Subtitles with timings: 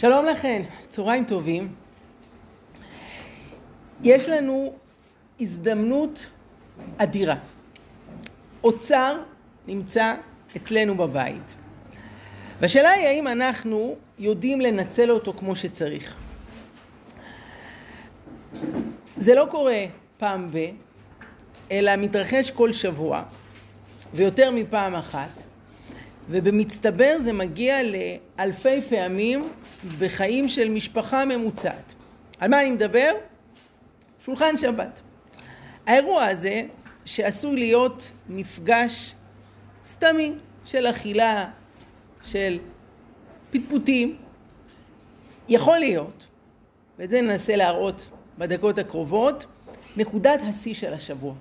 [0.00, 1.74] שלום לכן, צהריים טובים.
[4.02, 4.74] יש לנו
[5.40, 6.26] הזדמנות
[6.98, 7.34] אדירה.
[8.64, 9.20] אוצר
[9.66, 10.14] נמצא
[10.56, 11.54] אצלנו בבית.
[12.60, 16.16] והשאלה היא האם אנחנו יודעים לנצל אותו כמו שצריך.
[19.16, 19.84] זה לא קורה
[20.18, 20.58] פעם ב,
[21.70, 23.22] אלא מתרחש כל שבוע,
[24.14, 25.42] ויותר מפעם אחת,
[26.30, 29.48] ובמצטבר זה מגיע לאלפי פעמים
[29.98, 31.94] בחיים של משפחה ממוצעת.
[32.38, 33.12] על מה אני מדבר?
[34.24, 35.00] שולחן שבת.
[35.86, 36.62] האירוע הזה,
[37.04, 39.14] שעשוי להיות מפגש
[39.84, 40.32] סתמי
[40.64, 41.50] של אכילה,
[42.22, 42.58] של
[43.50, 44.16] פטפוטים,
[45.48, 46.26] יכול להיות,
[46.98, 48.08] ואת זה ננסה להראות
[48.38, 49.46] בדקות הקרובות,
[49.96, 51.34] נקודת השיא של השבוע.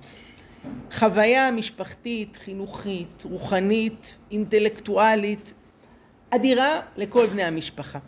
[0.91, 5.53] חוויה משפחתית, חינוכית, רוחנית, אינטלקטואלית,
[6.29, 7.99] אדירה לכל בני המשפחה.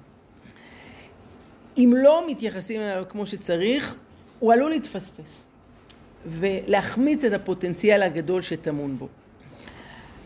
[1.77, 3.95] אם לא מתייחסים אליו כמו שצריך,
[4.39, 5.43] הוא עלול להתפספס
[6.25, 9.07] ולהחמיץ את הפוטנציאל הגדול שטמון בו.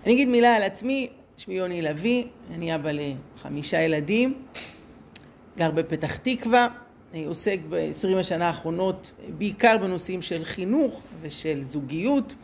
[0.06, 2.24] אני אגיד מילה על עצמי, שמי יוני לביא,
[2.56, 4.34] אני אבא לחמישה ילדים,
[5.58, 6.68] גר בפתח תקווה,
[7.26, 12.36] עוסק ב-20 השנה האחרונות בעיקר בנושאים של חינוך ושל זוגיות,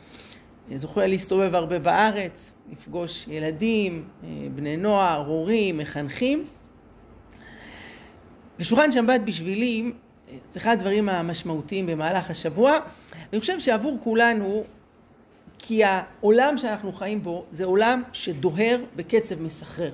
[0.75, 4.07] זוכה להסתובב הרבה בארץ, לפגוש ילדים,
[4.55, 6.47] בני נוער, הורים, מחנכים.
[8.59, 9.91] ושולחן שבת בשבילי
[10.51, 12.79] זה אחד הדברים המשמעותיים במהלך השבוע.
[13.33, 14.63] אני חושב שעבור כולנו,
[15.59, 19.91] כי העולם שאנחנו חיים בו זה עולם שדוהר בקצב מסחרר.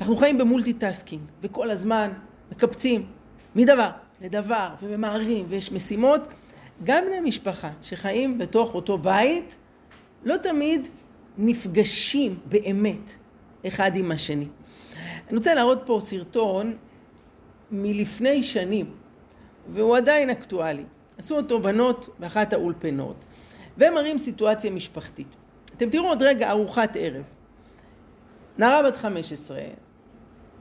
[0.00, 2.10] אנחנו חיים ב multitasking, וכל הזמן
[2.52, 3.06] מקפצים
[3.54, 6.20] מדבר לדבר, וממהרים, ויש משימות.
[6.84, 9.56] גם בני משפחה שחיים בתוך אותו בית,
[10.24, 10.88] לא תמיד
[11.38, 13.12] נפגשים באמת
[13.66, 14.46] אחד עם השני.
[15.28, 16.76] אני רוצה להראות פה סרטון
[17.70, 18.90] מלפני שנים,
[19.72, 20.84] והוא עדיין אקטואלי.
[21.18, 23.24] עשו אותו בנות באחת האולפנות,
[23.76, 25.36] והם מראים סיטואציה משפחתית.
[25.76, 27.22] אתם תראו עוד רגע ארוחת ערב.
[28.58, 29.60] נערה בת 15,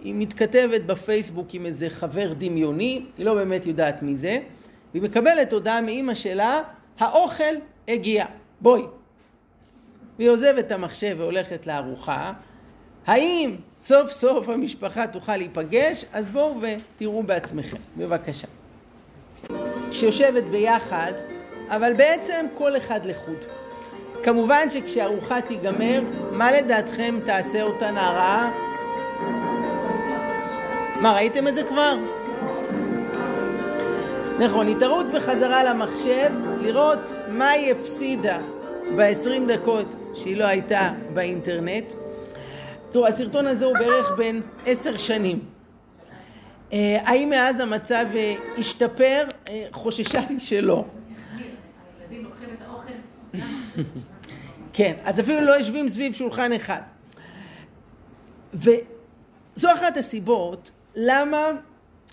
[0.04, 4.40] היא מתכתבת בפייסבוק עם איזה חבר דמיוני, היא לא באמת יודעת מי זה,
[4.92, 6.62] והיא מקבלת הודעה מאימא שלה,
[7.00, 7.56] האוכל
[7.88, 8.26] הגיע,
[8.62, 8.82] בואי.
[10.18, 12.34] והיא עוזבת את המחשב והולכת לארוחה.
[13.08, 16.06] האם סוף סוף המשפחה תוכל להיפגש?
[16.14, 18.48] אז בואו ותראו בעצמכם, בבקשה.
[19.92, 21.14] שיושבת ביחד,
[21.68, 23.46] אבל בעצם כל אחד לחוד.
[24.24, 26.02] כמובן שכשהארוחה תיגמר,
[26.32, 28.71] מה לדעתכם תעשה אותה נערה?
[31.02, 31.96] מה, ראיתם את זה כבר?
[34.40, 36.30] נכון, התערות בחזרה למחשב,
[36.60, 38.38] לראות מה היא הפסידה
[38.98, 41.94] ב-20 דקות שהיא לא הייתה באינטרנט.
[42.92, 45.40] תראו, הסרטון הזה הוא בערך בין עשר שנים.
[46.74, 49.24] אה, האם מאז המצב אה, השתפר?
[49.48, 50.86] אה, חוששה לי שלא.
[54.74, 56.82] כן, אז אפילו לא יושבים סביב שולחן אחד.
[58.54, 61.52] וזו אחת הסיבות למה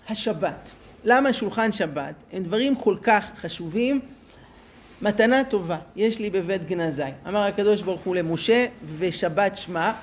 [0.09, 0.71] השבת,
[1.03, 3.99] למה שולחן שבת, הם דברים כל כך חשובים.
[5.01, 8.65] מתנה טובה יש לי בבית גנזי, אמר הקדוש ברוך הוא למשה
[8.97, 9.93] ושבת שמה.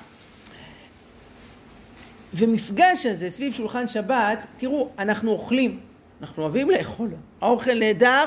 [2.33, 5.79] ומפגש הזה סביב שולחן שבת, תראו, אנחנו אוכלים,
[6.21, 7.09] אנחנו אוהבים לאכול,
[7.41, 8.25] האוכל נהדר,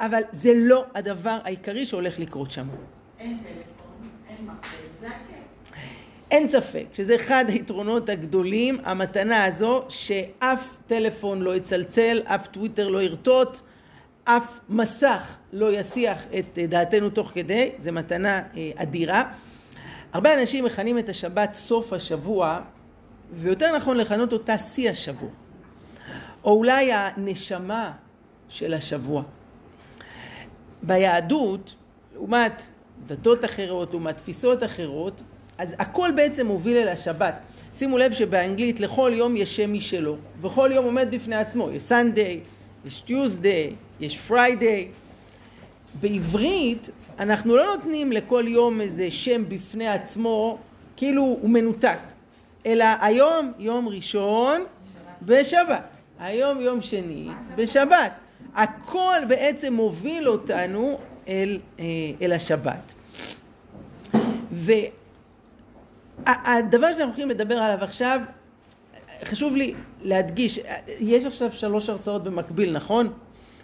[0.00, 2.68] אבל זה לא הדבר העיקרי שהולך לקרות שם.
[3.18, 5.72] אין טלפון, אין מחשב, זה הכיף.
[6.30, 13.02] אין ספק שזה אחד היתרונות הגדולים, המתנה הזו, שאף טלפון לא יצלצל, אף טוויטר לא
[13.02, 13.60] ירטוט,
[14.24, 19.32] אף מסך לא יסיח את דעתנו תוך כדי, זו מתנה אה, אדירה.
[20.12, 22.60] הרבה אנשים מכנים את השבת סוף השבוע,
[23.32, 25.30] ויותר נכון לכנות אותה שיא השבוע,
[26.44, 27.92] או אולי הנשמה
[28.48, 29.22] של השבוע.
[30.82, 31.74] ביהדות,
[32.14, 32.62] לעומת
[33.06, 35.22] דתות אחרות, לעומת תפיסות אחרות,
[35.58, 37.34] אז הכל בעצם מוביל אל השבת.
[37.78, 41.70] שימו לב שבאנגלית לכל יום יש שם משלו, וכל יום עומד בפני עצמו.
[41.70, 42.40] יש Sunday,
[42.86, 44.88] יש Tuesday, יש Friday.
[46.00, 50.58] בעברית אנחנו לא נותנים לכל יום איזה שם בפני עצמו,
[50.96, 51.98] כאילו הוא מנותק,
[52.66, 54.64] אלא היום יום ראשון
[55.22, 58.12] בשבת, היום יום שני בשבת.
[58.54, 61.84] הכל בעצם מוביל אותנו אל, אה,
[62.22, 62.92] אל השבת.
[66.26, 68.20] והדבר שאנחנו הולכים לדבר עליו עכשיו,
[69.24, 70.60] חשוב לי להדגיש,
[70.98, 73.12] יש עכשיו שלוש הרצאות במקביל, נכון?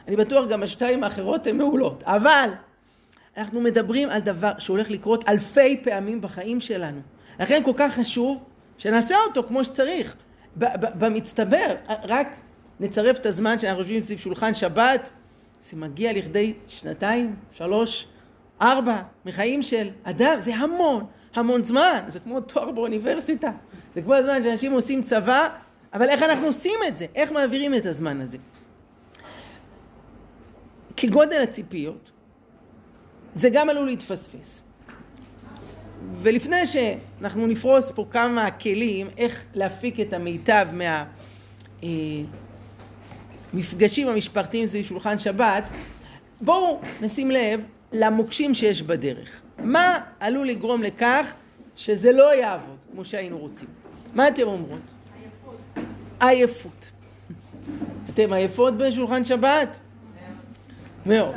[0.09, 2.51] אני בטוח גם השתיים האחרות הן מעולות, אבל
[3.37, 7.01] אנחנו מדברים על דבר שהולך לקרות אלפי פעמים בחיים שלנו.
[7.41, 8.45] לכן כל כך חשוב
[8.79, 10.17] שנעשה אותו כמו שצריך.
[10.95, 12.29] במצטבר, רק
[12.81, 15.09] נצרף את הזמן שאנחנו יושבים סביב שולחן שבת,
[15.71, 18.07] זה מגיע לכדי שנתיים, שלוש,
[18.63, 21.05] ארבע, מחיים של אדם, זה המון,
[21.35, 23.51] המון זמן, זה כמו תואר באוניברסיטה,
[23.95, 25.49] זה כמו הזמן שאנשים עושים צבא,
[25.93, 27.07] אבל איך אנחנו עושים את זה?
[27.15, 28.39] איך מעבירים את הזמן הזה?
[30.97, 32.11] כגודל הציפיות,
[33.35, 34.63] זה גם עלול להתפספס.
[36.23, 40.67] ולפני שאנחנו נפרוס פה כמה כלים איך להפיק את המיטב
[43.53, 45.65] מהמפגשים המשפחתיים סביב שולחן שבת,
[46.41, 47.61] בואו נשים לב
[47.93, 49.44] למוקשים שיש בדרך.
[49.65, 51.33] מה עלול לגרום לכך
[51.77, 53.69] שזה לא יעבוד כמו שהיינו רוצים?
[54.15, 54.81] מה אתם אומרות?
[55.21, 55.85] עייפות.
[56.21, 56.91] עייפות.
[58.11, 59.79] אתם עייפות בשולחן שבת?
[61.07, 61.35] מאוד.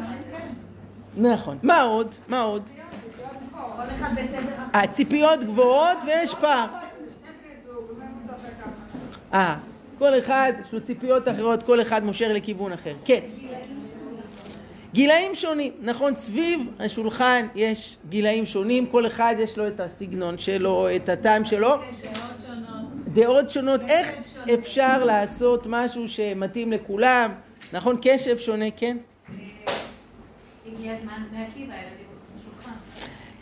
[1.18, 1.58] נכון.
[1.64, 2.16] מה עוד?
[2.28, 2.70] מה עוד?
[4.74, 6.68] הציפיות גבוהות ויש פער.
[9.34, 9.56] אה,
[9.98, 12.94] כל אחד יש לו ציפיות אחרות, כל אחד מושך לכיוון אחר.
[13.06, 13.20] כן.
[14.98, 20.88] גילאים שונים, נכון, סביב השולחן יש גילאים שונים, כל אחד יש לו את הסגנון שלו,
[20.96, 21.76] את הטעם שלו.
[23.04, 24.12] דעות שונות, איך
[24.54, 27.32] אפשר לעשות משהו שמתאים לכולם,
[27.74, 28.98] נכון, קשב שונה, כן?
[30.68, 31.24] הגיע הזמן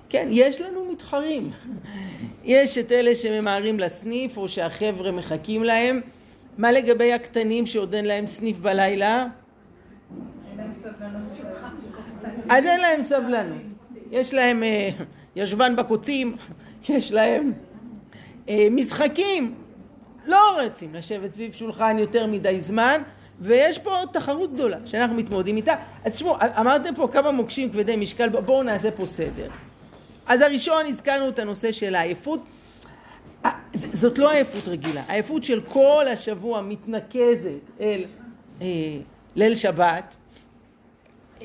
[0.09, 1.51] כן, יש לנו מתחרים.
[2.43, 6.01] יש את אלה שממהרים לסניף או שהחבר'ה מחכים להם.
[6.57, 9.27] מה לגבי הקטנים שעוד אין להם סניף בלילה?
[12.49, 13.61] אז אין להם סבלנות.
[14.11, 14.89] יש להם אה,
[15.35, 16.35] ישבן בקוצים,
[16.89, 17.53] יש להם
[18.49, 19.55] אה, משחקים.
[20.25, 23.01] לא רוצים לשבת סביב שולחן יותר מדי זמן,
[23.39, 25.73] ויש פה תחרות גדולה שאנחנו מתמודדים איתה.
[26.05, 29.49] אז תשמעו, אמרתם פה כמה מוקשים כבדי משקל, בואו נעשה פה סדר.
[30.27, 32.39] אז הראשון הזכרנו את הנושא של העייפות.
[33.45, 37.49] אה, זאת לא עייפות רגילה, העייפות של כל השבוע מתנקזת
[37.79, 38.03] אל
[38.61, 38.67] אה,
[39.35, 40.15] ליל שבת.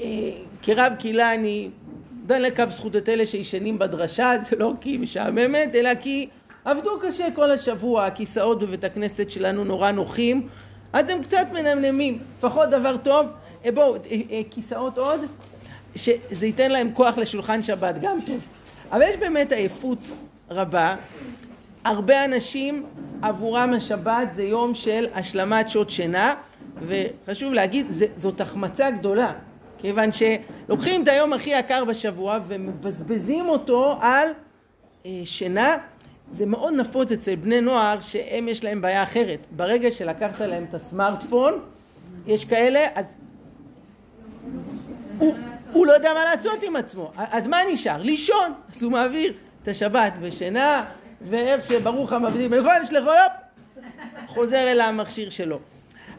[0.00, 0.30] אה,
[0.62, 1.68] כרב קהילה אני
[2.26, 6.28] דן לקו זכות את אלה שישנים בדרשה, זה לא כי היא משעממת, אלא כי
[6.64, 10.48] עבדו קשה כל השבוע, הכיסאות בבית הכנסת שלנו נורא נוחים,
[10.92, 13.26] אז הם קצת מנמנמים, לפחות דבר טוב,
[13.64, 15.20] אה, בואו, אה, כיסאות עוד,
[15.96, 18.38] שזה ייתן להם כוח לשולחן שבת, גם טוב.
[18.92, 20.10] אבל יש באמת עייפות
[20.50, 20.96] רבה.
[21.84, 22.86] הרבה אנשים
[23.22, 26.34] עבורם השבת זה יום של השלמת שעות שינה
[26.86, 29.32] וחשוב להגיד זה, זאת החמצה גדולה
[29.80, 34.28] כיוון שלוקחים את היום הכי יקר בשבוע ומבזבזים אותו על
[35.06, 35.76] אה, שינה
[36.32, 40.74] זה מאוד נפוץ אצל בני נוער שהם יש להם בעיה אחרת ברגע שלקחת להם את
[40.74, 41.60] הסמארטפון
[42.26, 43.14] יש כאלה אז
[45.18, 45.34] הוא,
[45.72, 47.12] הוא לא יודע מה לעשות עם עצמו.
[47.16, 48.02] אז מה נשאר?
[48.02, 48.52] לישון.
[48.74, 50.84] אז הוא מעביר את השבת בשינה,
[51.28, 53.10] ואיך שברוך המבדיל בין כל שלחו,
[54.26, 55.58] חוזר אל המכשיר שלו.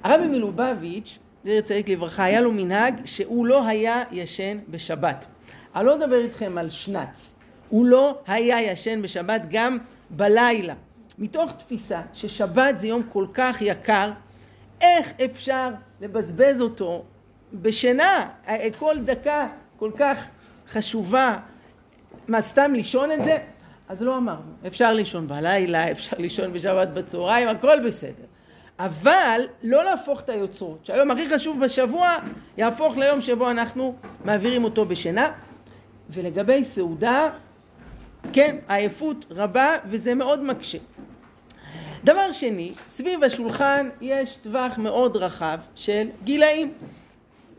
[0.04, 5.26] הרבי מלובביץ', זכר צדיק לברכה, היה לו מנהג שהוא לא היה ישן בשבת.
[5.76, 7.34] אני לא מדבר איתכם על שנץ.
[7.70, 9.78] הוא לא היה ישן בשבת גם
[10.10, 10.74] בלילה.
[11.20, 14.12] מתוך תפיסה ששבת זה יום כל כך יקר,
[14.82, 15.70] איך אפשר
[16.02, 17.04] לבזבז אותו
[17.54, 18.30] בשינה,
[18.80, 19.48] כל דקה
[19.80, 20.18] כל כך
[20.68, 21.38] חשובה,
[22.28, 23.38] מה סתם לישון את זה?
[23.90, 28.31] אז לא אמרנו, אפשר לישון בלילה, אפשר לישון בשבת בצהריים, הכל בסדר.
[28.86, 32.16] אבל לא להפוך את היוצרות, שהיום הכי חשוב בשבוע
[32.58, 33.96] יהפוך ליום שבו אנחנו
[34.26, 35.32] מעבירים אותו בשינה.
[36.10, 37.30] ולגבי סעודה,
[38.34, 40.78] כן, עייפות רבה וזה מאוד מקשה.
[42.04, 46.74] דבר שני, סביב השולחן יש טווח מאוד רחב של גילאים.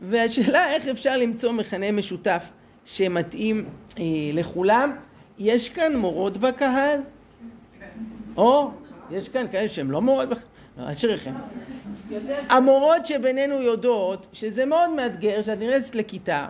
[0.01, 2.51] והשאלה איך אפשר למצוא מכנה משותף
[2.85, 3.65] שמתאים
[3.99, 4.03] אה,
[4.33, 4.95] לכולם.
[5.39, 6.99] יש כאן מורות בקהל?
[8.37, 8.71] או,
[9.11, 10.52] יש כאן כאלה שהן לא מורות בקהל?
[10.77, 11.33] לא, אשריכם.
[12.49, 16.47] המורות שבינינו יודעות שזה מאוד מאתגר שאת נכנסת לכיתה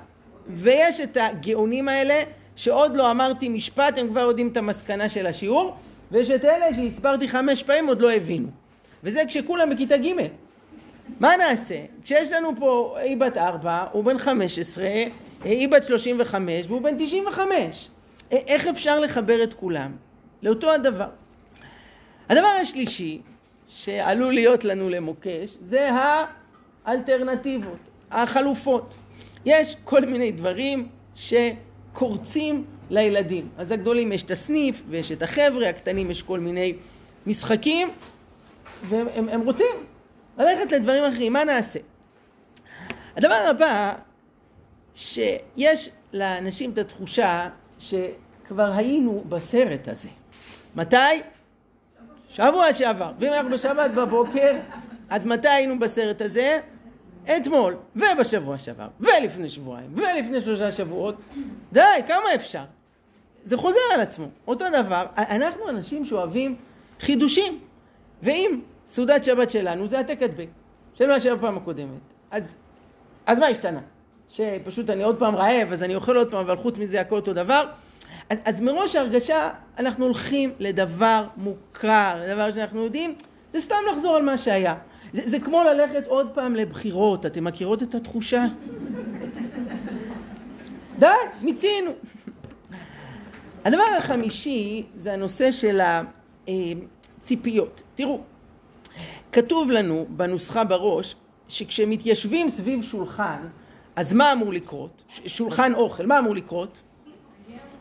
[0.48, 2.24] ויש את הגאונים האלה
[2.56, 5.76] שעוד לא אמרתי משפט הם כבר יודעים את המסקנה של השיעור
[6.12, 8.48] ויש את אלה שהסברתי חמש פעמים עוד לא הבינו
[9.04, 10.08] וזה כשכולם בכיתה ג'
[11.20, 11.76] מה נעשה?
[12.04, 15.04] כשיש לנו פה היא בת ארבע, הוא בן חמש עשרה,
[15.44, 17.88] היא בת שלושים וחמש והוא בן תשעים וחמש.
[18.32, 19.92] איך אפשר לחבר את כולם?
[20.44, 21.10] לאותו הדבר.
[22.30, 23.22] הדבר השלישי
[23.74, 25.90] שעלול להיות לנו למוקש זה
[26.86, 27.80] האלטרנטיבות,
[28.12, 28.96] החלופות.
[29.46, 33.50] יש כל מיני דברים שקורצים לילדים.
[33.58, 36.74] אז הגדולים יש את הסניף ויש את החבר'ה, הקטנים יש כל מיני
[37.26, 37.92] משחקים
[38.84, 39.76] והם הם, רוצים
[40.38, 41.80] ללכת לדברים אחרים, מה נעשה?
[43.18, 43.94] הדבר הבא,
[44.96, 47.50] שיש לאנשים את התחושה
[47.80, 50.10] שכבר היינו בסרט הזה.
[50.76, 50.96] מתי?
[52.34, 53.12] שבוע שעבר.
[53.20, 54.52] ואם אנחנו בשבת בבוקר,
[55.10, 56.60] אז מתי היינו בסרט הזה?
[57.38, 61.16] אתמול, ובשבוע שעבר, ולפני שבועיים, ולפני שלושה שבועות.
[61.72, 62.64] די, כמה אפשר?
[63.44, 64.26] זה חוזר על עצמו.
[64.48, 66.56] אותו דבר, אנחנו אנשים שאוהבים
[67.00, 67.60] חידושים.
[68.24, 70.48] ואם סעודת שבת שלנו זה העתק הדבק,
[70.94, 72.00] של מה שהיה בפעם הקודמת,
[72.32, 72.56] אז,
[73.26, 73.80] אז מה השתנה?
[74.30, 77.34] שפשוט אני עוד פעם רעב, אז אני אוכל עוד פעם, אבל חוץ מזה הכל אותו
[77.34, 77.66] דבר.
[78.30, 83.16] אז, אז מראש ההרגשה, אנחנו הולכים לדבר מוכר, לדבר שאנחנו יודעים,
[83.54, 84.76] זה סתם לחזור על מה שהיה.
[85.14, 88.46] זה, זה כמו ללכת עוד פעם לבחירות, אתם מכירות את התחושה?
[91.00, 91.08] די,
[91.42, 91.92] מיצינו.
[93.66, 95.82] הדבר החמישי זה הנושא של
[96.48, 97.82] הציפיות.
[97.96, 98.20] תראו,
[99.32, 101.16] כתוב לנו בנוסחה בראש
[101.48, 103.48] שכשמתיישבים סביב שולחן,
[103.96, 105.04] אז מה אמור לקרות?
[105.28, 106.82] שולחן אוכל, מה אמור לקרות?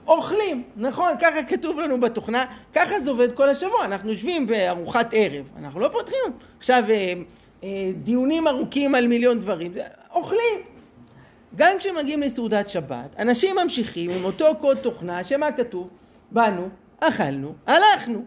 [0.06, 2.44] אוכלים, נכון, ככה כתוב לנו בתוכנה,
[2.75, 7.12] ככה זה עובד כל השבוע, אנחנו יושבים בארוחת ערב, אנחנו לא פותחים עכשיו אה,
[7.64, 9.73] אה, דיונים ארוכים על מיליון דברים,
[10.14, 10.59] אוכלים.
[11.56, 15.88] גם כשמגיעים לסעודת שבת, אנשים ממשיכים עם אותו קוד תוכנה, שמה כתוב?
[16.30, 16.68] באנו,
[17.00, 18.25] אכלנו, הלכנו.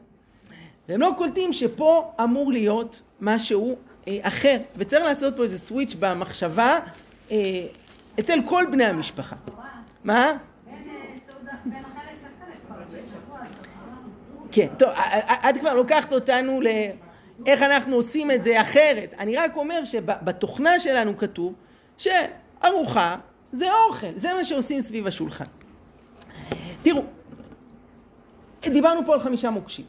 [0.90, 3.76] והם לא קולטים שפה אמור להיות משהו
[4.08, 6.78] אה, אחר, וצריך לעשות פה איזה סוויץ' במחשבה
[7.32, 7.38] אה,
[8.20, 9.36] אצל כל בני המשפחה.
[10.04, 10.32] מה?
[14.52, 14.90] כן, טוב,
[15.50, 19.14] את כבר לוקחת אותנו לאיך אנחנו עושים את זה אחרת.
[19.20, 21.56] אני רק אומר שבתוכנה שלנו כתוב
[21.98, 23.16] שארוחה
[23.52, 25.46] זה אוכל, זה מה שעושים סביב השולחן.
[26.82, 27.04] תראו,
[28.62, 29.86] דיברנו פה על חמישה מוקשים,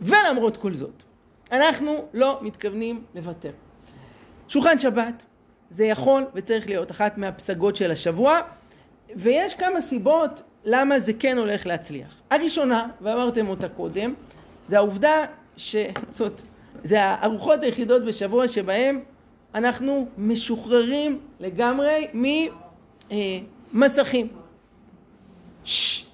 [0.00, 1.02] ולמרות כל זאת,
[1.52, 3.50] אנחנו לא מתכוונים לוותר.
[4.48, 5.24] שולחן שבת
[5.70, 8.40] זה יכול וצריך להיות אחת מהפסגות של השבוע,
[9.16, 12.20] ויש כמה סיבות למה זה כן הולך להצליח.
[12.30, 14.14] הראשונה, ואמרתם אותה קודם,
[14.68, 15.24] זה העובדה
[15.56, 15.76] ש...
[16.08, 16.42] זאת
[16.84, 19.00] זה הארוחות היחידות בשבוע שבהם
[19.54, 22.06] אנחנו משוחררים לגמרי
[23.72, 24.28] ממסכים.
[25.64, 26.04] ששש.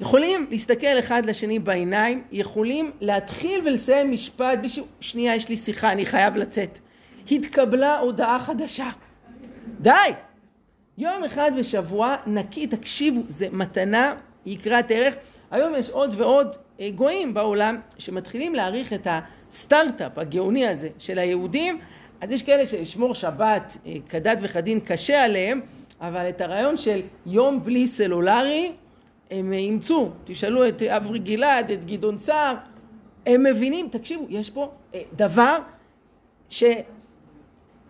[0.00, 4.84] יכולים להסתכל אחד לשני בעיניים, יכולים להתחיל ולסיים משפט, בשביל...
[5.00, 6.78] שנייה יש לי שיחה, אני חייב לצאת.
[7.30, 8.90] התקבלה הודעה חדשה.
[9.80, 10.12] די!
[11.00, 14.14] יום אחד בשבוע נקי, תקשיבו, זה מתנה
[14.46, 15.14] יקרת ערך.
[15.50, 21.78] היום יש עוד ועוד אה, גויים בעולם שמתחילים להעריך את הסטארט-אפ הגאוני הזה של היהודים.
[22.20, 25.60] אז יש כאלה שלשמור שבת אה, כדת וכדין קשה עליהם,
[26.00, 28.72] אבל את הרעיון של יום בלי סלולרי
[29.30, 30.10] הם אימצו.
[30.24, 32.54] תשאלו את אברי גלעד, את גדעון סער,
[33.26, 35.58] הם מבינים, תקשיבו, יש פה אה, דבר
[36.48, 36.64] ש...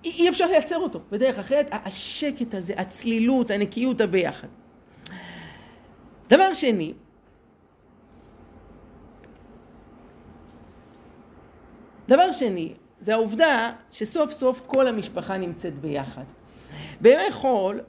[0.05, 4.49] אי אפשר לייצר אותו בדרך אחרת, השקט הזה, הצלילות, הנקיות הביחד.
[6.29, 6.93] דבר שני,
[12.09, 16.25] דבר שני, זה העובדה שסוף סוף כל המשפחה נמצאת ביחד.
[17.01, 17.81] בימי חול,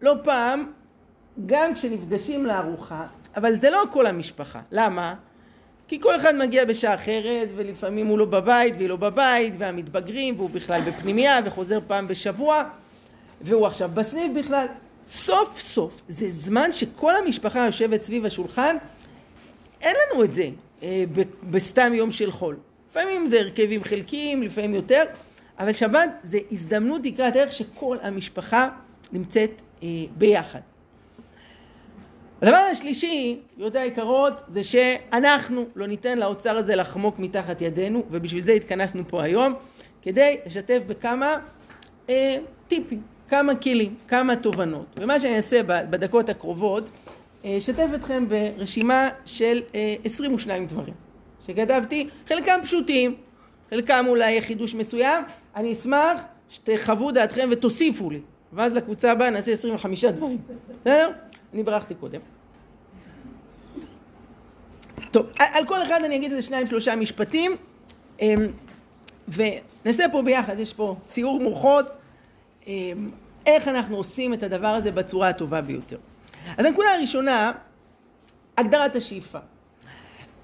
[0.00, 0.72] לא פעם,
[1.46, 4.60] גם כשנפגשים לארוחה, אבל זה לא כל המשפחה.
[4.70, 5.14] למה?
[5.92, 10.50] כי כל אחד מגיע בשעה אחרת, ולפעמים הוא לא בבית והיא לא בבית, והמתבגרים, והוא
[10.50, 12.64] בכלל בפנימייה, וחוזר פעם בשבוע,
[13.40, 14.66] והוא עכשיו בסניף בכלל.
[15.08, 18.76] סוף סוף, זה זמן שכל המשפחה יושבת סביב השולחן,
[19.80, 20.48] אין לנו את זה
[20.82, 21.04] אה,
[21.50, 22.56] בסתם יום של חול.
[22.90, 25.04] לפעמים זה הרכבים חלקיים, לפעמים יותר,
[25.58, 28.68] אבל שבת זה הזדמנות לקראת ערך שכל המשפחה
[29.12, 30.60] נמצאת אה, ביחד.
[32.42, 38.52] הדבר השלישי, גבירותי היקרות, זה שאנחנו לא ניתן לאוצר הזה לחמוק מתחת ידינו, ובשביל זה
[38.52, 39.54] התכנסנו פה היום,
[40.02, 41.36] כדי לשתף בכמה
[42.10, 42.36] אה,
[42.68, 44.86] טיפים, כמה כלים, כמה תובנות.
[45.00, 46.90] ומה שאני אעשה בדקות הקרובות,
[47.44, 50.94] אה, אשתף אתכם ברשימה של אה, 22 דברים
[51.46, 53.14] שכתבתי, חלקם פשוטים,
[53.70, 55.24] חלקם אולי חידוש מסוים,
[55.56, 58.20] אני אשמח שתחוו דעתכם ותוסיפו לי,
[58.52, 60.38] ואז לקבוצה הבאה נעשה 25 דברים,
[60.80, 61.10] בסדר?
[61.54, 62.20] אני ברחתי קודם.
[65.10, 67.56] טוב, על כל אחד אני אגיד איזה שניים שלושה משפטים
[68.20, 68.46] אמ,
[69.28, 71.86] ונעשה פה ביחד, יש פה סיור מוחות
[72.66, 73.10] אמ,
[73.46, 75.98] איך אנחנו עושים את הדבר הזה בצורה הטובה ביותר.
[76.56, 77.52] אז הנקודה הראשונה,
[78.58, 79.38] הגדרת השאיפה.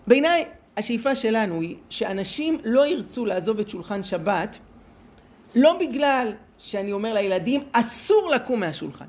[0.06, 0.44] בעיניי
[0.76, 4.58] השאיפה שלנו היא שאנשים לא ירצו לעזוב את שולחן שבת
[5.54, 9.06] לא בגלל שאני אומר לילדים אסור לקום מהשולחן.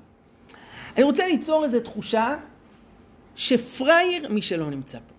[0.99, 2.35] אני רוצה ליצור איזו תחושה
[3.35, 5.13] שפראייר מי שלא נמצא פה.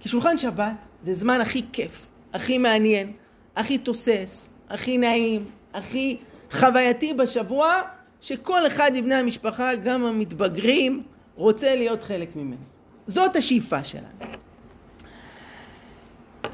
[0.00, 3.12] כי שולחן שבת זה זמן הכי כיף, הכי מעניין,
[3.56, 6.16] הכי תוסס, הכי נעים, הכי
[6.50, 7.82] חווייתי בשבוע,
[8.20, 11.02] שכל אחד מבני המשפחה, גם המתבגרים,
[11.34, 12.62] רוצה להיות חלק ממנו.
[13.06, 14.06] זאת השאיפה שלנו.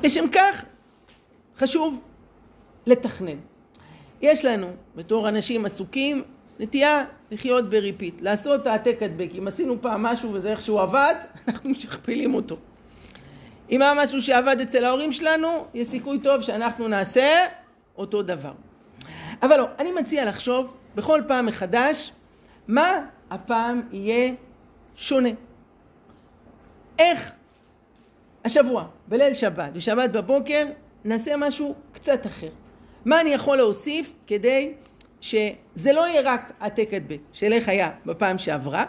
[0.04, 0.64] לשם כך
[1.56, 2.00] חשוב
[2.86, 3.38] לתכנן.
[4.20, 6.22] יש לנו, בתור אנשים עסוקים,
[6.62, 9.28] נטייה לחיות בריפיט, לעשות העתק הדבק.
[9.38, 11.14] אם עשינו פעם משהו וזה איכשהו עבד,
[11.48, 12.56] אנחנו משכפלים אותו.
[13.70, 17.46] אם היה משהו שעבד אצל ההורים שלנו, יש סיכוי טוב שאנחנו נעשה
[17.96, 18.52] אותו דבר.
[19.42, 22.12] אבל לא, אני מציע לחשוב בכל פעם מחדש,
[22.68, 24.32] מה הפעם יהיה
[24.96, 25.30] שונה.
[26.98, 27.30] איך
[28.44, 30.66] השבוע, בליל שבת, בשבת בבוקר,
[31.04, 32.50] נעשה משהו קצת אחר.
[33.04, 34.72] מה אני יכול להוסיף כדי
[35.22, 38.84] שזה לא יהיה רק העתק הדבק של איך היה בפעם שעברה.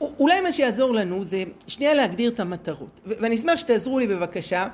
[0.00, 3.00] אולי מה שיעזור לנו זה שנייה להגדיר את המטרות.
[3.06, 4.68] ואני אשמח שתעזרו לי בבקשה.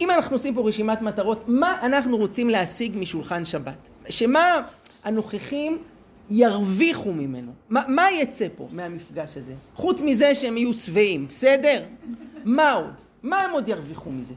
[0.00, 3.88] אם אנחנו עושים פה רשימת מטרות, מה אנחנו רוצים להשיג משולחן שבת?
[4.08, 4.62] שמה
[5.04, 5.78] הנוכחים
[6.30, 7.52] ירוויחו ממנו?
[7.70, 9.54] מה, מה יצא פה מהמפגש הזה?
[9.74, 11.84] חוץ מזה שהם יהיו שבעים, בסדר?
[12.44, 12.94] מה עוד?
[13.22, 14.34] מה הם עוד ירוויחו מזה?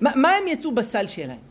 [0.00, 1.49] מה, מה הם יצאו בסל שלהם?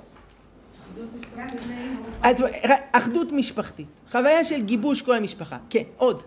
[2.24, 2.44] אז
[2.91, 5.58] אחדות משפחתית, חוויה של גיבוש כל המשפחה.
[5.70, 6.24] כן, עוד.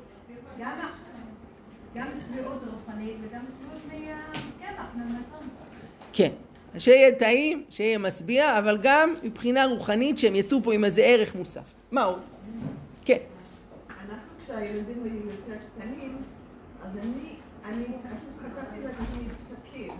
[1.94, 5.48] גם שביעות רוחנית וגם שביעות מהקמח, מהמזון.
[6.12, 6.30] כן.
[6.78, 11.74] שיהיה טעים, שיהיה משביע, אבל גם מבחינה רוחנית שהם יצאו פה עם איזה ערך מוסף.
[11.90, 12.20] מה עוד?
[13.04, 13.18] כן.
[13.88, 16.16] אנחנו כשהילדים היו יותר קטנים,
[16.84, 17.84] אז אני, אני
[18.38, 19.92] כתבתי לעצמי פתקים.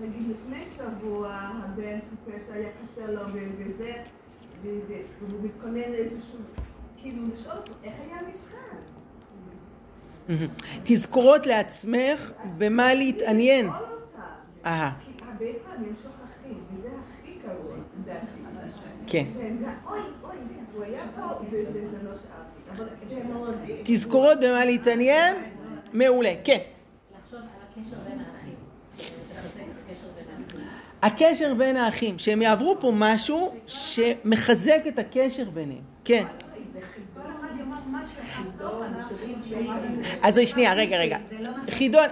[0.00, 3.22] נגיד לפני שבוע הבן סיפר שהיה קשה לו
[3.58, 3.92] וזה,
[4.62, 6.38] והוא מתכונן לאיזשהו,
[6.96, 8.76] כאילו לשאול אותו, איך היה המבחן?
[10.84, 13.68] תזכורות לעצמך במה להתעניין.
[14.66, 18.26] אהה, כי הרבה פעמים שוכחים, וזה הכי גרוע, לדעתי.
[19.06, 19.24] כן.
[19.34, 20.36] שהם גם, אוי, אוי,
[20.74, 23.82] הוא היה פה, וזה לא שאלתי.
[23.84, 25.36] תזכורות במה להתעניין?
[25.92, 26.58] מעולה, כן.
[27.18, 28.54] לחשוב על הקשר בין האחים.
[28.98, 30.60] לחזק את הקשר בין האחים.
[31.02, 35.82] הקשר בין האחים, שהם יעברו פה משהו שמחזק את הקשר ביניהם.
[36.04, 36.24] כן.
[40.22, 41.18] אז שנייה, רגע, רגע.
[41.70, 42.04] חידון,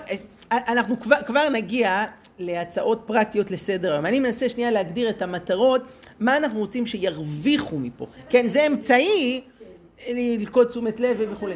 [0.52, 2.04] אנחנו כבר נגיע
[2.38, 4.06] להצעות פרקטיות לסדר היום.
[4.06, 5.82] אני מנסה שנייה להגדיר את המטרות,
[6.20, 8.06] מה אנחנו רוצים שירוויחו מפה.
[8.28, 9.40] כן, זה אמצעי
[10.08, 11.54] ללכוד תשומת לב וכולי.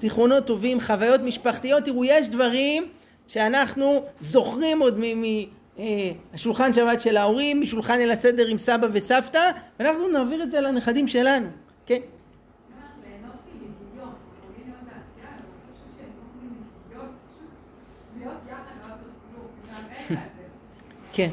[0.00, 2.88] זיכרונות טובים, חוויות משפחתיות, תראו, יש דברים
[3.28, 5.00] שאנחנו זוכרים עוד
[6.32, 11.08] מהשולחן שבת של ההורים, משולחן אל הסדר עם סבא וסבתא, ואנחנו נעביר את זה לנכדים
[11.08, 11.48] שלנו,
[11.86, 12.00] כן?
[21.12, 21.30] כן.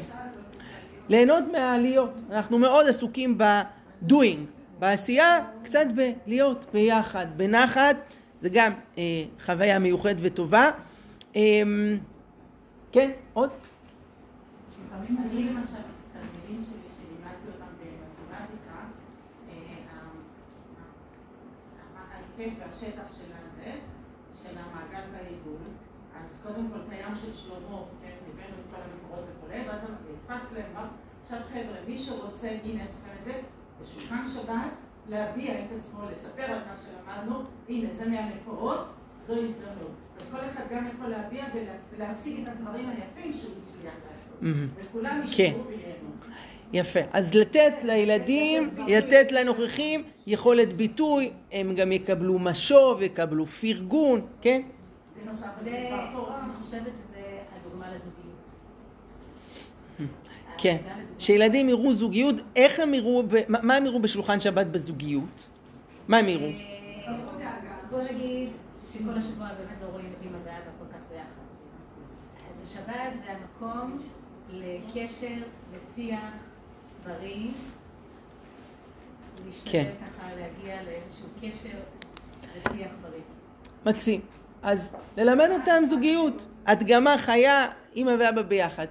[1.08, 2.10] ליהנות מהעליות.
[2.30, 4.38] אנחנו מאוד עסוקים ב-doing,
[4.78, 7.96] בעשייה, קצת בלהיות ביחד, בנחת,
[8.40, 9.02] זה גם אה,
[9.44, 10.70] חוויה מיוחדת וטובה.
[11.36, 11.62] אה,
[12.92, 13.50] כן, עוד?
[14.68, 15.16] לפעמים
[26.42, 30.86] קודם כל את של שלמה, כן, הבאנו את כל המקורות וכולי, ואז הדפסתי להם,
[31.22, 33.40] עכשיו חבר'ה, מי שרוצה, הנה יש לכם את זה,
[33.82, 34.70] בשולחן שבת,
[35.08, 38.86] להביע את עצמו, לספר על מה שלמדנו, הנה זה מהמקורות,
[39.26, 39.99] זו הזדמנות.
[40.20, 41.62] אז כל אחד גם יכול להביע ולה-
[41.96, 44.56] ולהציג את הדברים היפים שהוא הצליח לעשות.
[44.76, 45.42] וכולם כן.
[45.44, 46.10] ישמעו וייהנו.
[46.72, 47.00] יפה.
[47.12, 54.62] אז לתת לילדים, לתת לנוכחים יכולת ביטוי, הם גם יקבלו משוב, יקבלו פרגון, כן?
[55.24, 56.40] בנוסף זה, תורה.
[56.44, 57.20] אני חושבת שזה
[57.60, 58.20] הדוגמה לזוגיות.
[60.58, 60.76] כן.
[60.76, 65.48] גם לדוגמה- שילדים יראו זוגיות, איך הם יראו, מה הם יראו בשולחן שבת בזוגיות?
[66.08, 66.46] מה הם יראו?
[66.46, 67.12] אה,
[67.90, 68.48] בוא נגיד
[68.92, 71.40] שכל השבוע באמת לא רואים את אמא ואבא כל כך ביחד.
[72.50, 74.02] אז השבת זה המקום
[74.50, 75.36] לקשר
[75.70, 76.20] ושיח
[77.06, 77.50] בריא.
[79.46, 79.90] להשתדל כן.
[80.06, 81.78] ככה להגיע לאיזשהו קשר
[82.52, 83.22] ושיח בריא.
[83.86, 84.20] מקסים.
[84.62, 88.86] אז ללמד אותם זוגיות, הדגמה חיה, אמא ואבא ביחד.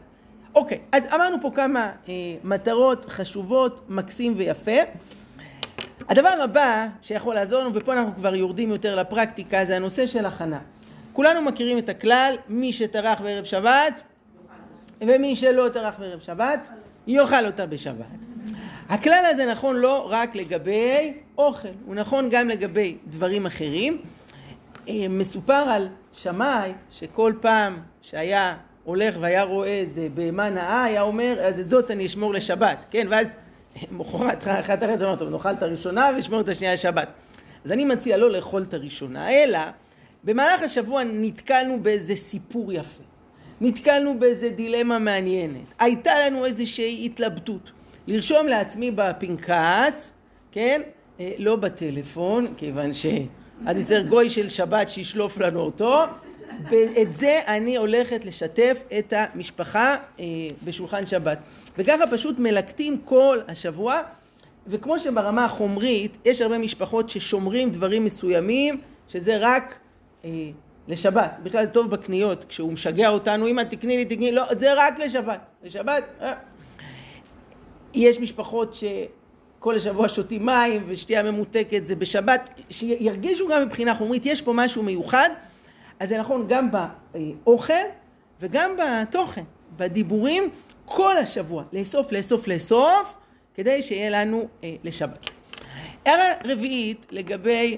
[0.55, 4.81] אוקיי, אז אמרנו פה כמה אה, מטרות חשובות, מקסים ויפה.
[6.09, 10.59] הדבר הבא שיכול לעזור לנו, ופה אנחנו כבר יורדים יותר לפרקטיקה, זה הנושא של הכנה.
[11.13, 14.01] כולנו מכירים את הכלל, מי שטרח בערב שבת,
[15.01, 16.67] ומי שלא טרח בערב שבת,
[17.07, 18.05] יאכל אותה בשבת.
[18.89, 24.01] הכלל הזה נכון לא רק לגבי אוכל, הוא נכון גם לגבי דברים אחרים.
[24.89, 31.39] אה, מסופר על שמאי שכל פעם שהיה הולך והיה רואה איזה בהמה נאה, היה אומר,
[31.39, 33.07] אז את זאת אני אשמור לשבת, כן?
[33.09, 33.27] ואז
[33.91, 37.07] מחרת אחת אחרת אמר, טוב, נאכל את הראשונה ונשמור את השנייה לשבת.
[37.65, 39.59] אז אני מציע לא לאכול את הראשונה, אלא
[40.23, 43.03] במהלך השבוע נתקלנו באיזה סיפור יפה.
[43.61, 47.71] נתקלנו באיזה דילמה מעניינת, הייתה לנו איזושהי התלבטות.
[48.07, 50.11] לרשום לעצמי בפנקס,
[50.51, 50.81] כן?
[51.19, 56.03] אה, לא בטלפון, כיוון שעד יצר גוי של שבת שישלוף לנו אותו.
[57.01, 60.25] את זה אני הולכת לשתף את המשפחה אה,
[60.63, 61.37] בשולחן שבת.
[61.77, 64.01] וככה פשוט מלקטים כל השבוע,
[64.67, 69.79] וכמו שברמה החומרית, יש הרבה משפחות ששומרים דברים מסוימים, שזה רק
[70.25, 70.29] אה,
[70.87, 71.31] לשבת.
[71.43, 75.39] בכלל זה טוב בקניות, כשהוא משגע אותנו, אמא תקני לי, תקני, לא, זה רק לשבת.
[75.63, 76.33] לשבת, אה.
[77.93, 84.41] יש משפחות שכל השבוע שותים מים ושתייה ממותקת זה בשבת, שירגישו גם מבחינה חומרית, יש
[84.41, 85.29] פה משהו מיוחד,
[85.99, 87.73] אז זה נכון גם באוכל
[88.41, 89.43] וגם בתוכן,
[89.77, 90.49] בדיבורים,
[90.85, 93.15] כל השבוע, לאסוף, לאסוף, לאסוף,
[93.53, 95.29] כדי שיהיה לנו אה, לשבת.
[96.05, 97.77] הערה רביעית לגבי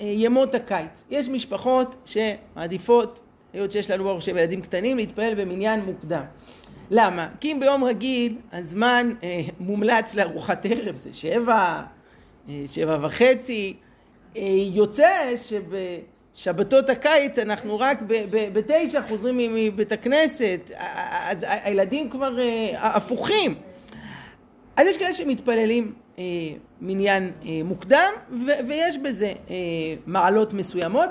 [0.00, 1.04] אה, ימות הקיץ.
[1.10, 3.20] יש משפחות שמעדיפות,
[3.52, 6.22] היות שיש לנו ברוך השם ילדים קטנים, להתפלל במניין מוקדם.
[6.90, 7.28] למה?
[7.40, 11.82] כי אם ביום רגיל הזמן אה, מומלץ לארוחת ערב זה שבע,
[12.48, 13.76] אה, שבע וחצי,
[14.36, 15.34] אה, יוצא
[16.36, 17.98] שבשבתות הקיץ אנחנו רק
[18.52, 20.70] בתשע חוזרים מבית הכנסת,
[21.30, 23.54] אז הילדים כבר אה, הפוכים.
[24.76, 26.24] אז יש כאלה שמתפללים אה,
[26.80, 28.12] מניין אה, מוקדם
[28.46, 29.54] ו- ויש בזה אה,
[30.06, 31.08] מעלות מסוימות.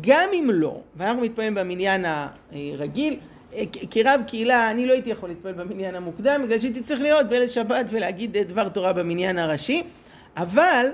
[0.00, 2.04] גם אם לא, ואנחנו מתפללים במניין
[2.52, 3.16] הרגיל,
[3.90, 7.86] כרב קהילה אני לא הייתי יכול להתפלל במניין המוקדם בגלל שהייתי צריך להיות בליל שבת
[7.90, 9.82] ולהגיד דבר תורה במניין הראשי
[10.36, 10.86] אבל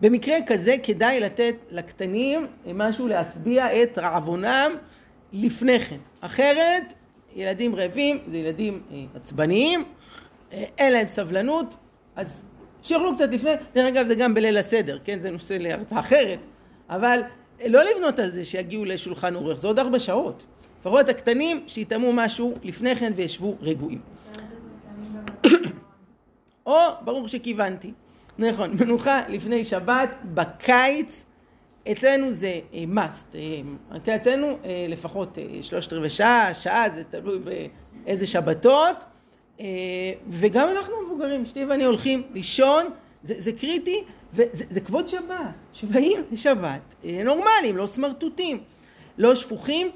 [0.00, 4.72] במקרה כזה כדאי לתת לקטנים משהו להשביע את רעבונם
[5.32, 6.94] לפני כן אחרת
[7.34, 8.82] ילדים רעבים זה ילדים
[9.14, 9.84] עצבניים
[10.52, 11.74] אין להם סבלנות
[12.16, 12.44] אז
[12.82, 16.38] שיאכלו קצת לפני דרך אגב זה גם בליל הסדר כן זה נושא להרצאה אחרת
[16.90, 17.20] אבל
[17.66, 20.44] לא לבנות על זה שיגיעו לשולחן אורך זה עוד ארבע שעות
[20.84, 24.00] לפחות הקטנים שיטעמו משהו לפני כן וישבו רגועים.
[26.66, 27.92] או, ברור שכיוונתי.
[28.38, 31.24] נכון, מנוחה לפני שבת, בקיץ,
[31.92, 33.34] אצלנו זה uh, must.
[33.34, 39.04] Uh, אצלנו uh, לפחות שלושת רבעי שעה, שעה, זה תלוי באיזה שבתות.
[40.28, 42.86] וגם אנחנו מבוגרים, אשתי ואני הולכים לישון,
[43.22, 46.94] זה, זה קריטי, וזה זה כבוד שבת, שבאים לשבת,
[47.24, 48.60] נורמליים, לא סמרטוטים,
[49.18, 49.90] לא שפוכים.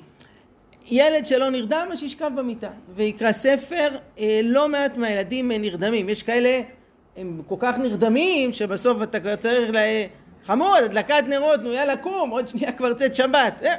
[0.91, 6.61] ילד שלא נרדם, אז שישכב במיטה ויקרא ספר, אה, לא מעט מהילדים נרדמים, יש כאלה,
[7.19, 9.77] הם כל כך נרדמים שבסוף אתה צריך ל...
[10.47, 13.75] חמוד, הדלקת נרות, נו יאללה קום, עוד שנייה כבר צאת שבת, אה.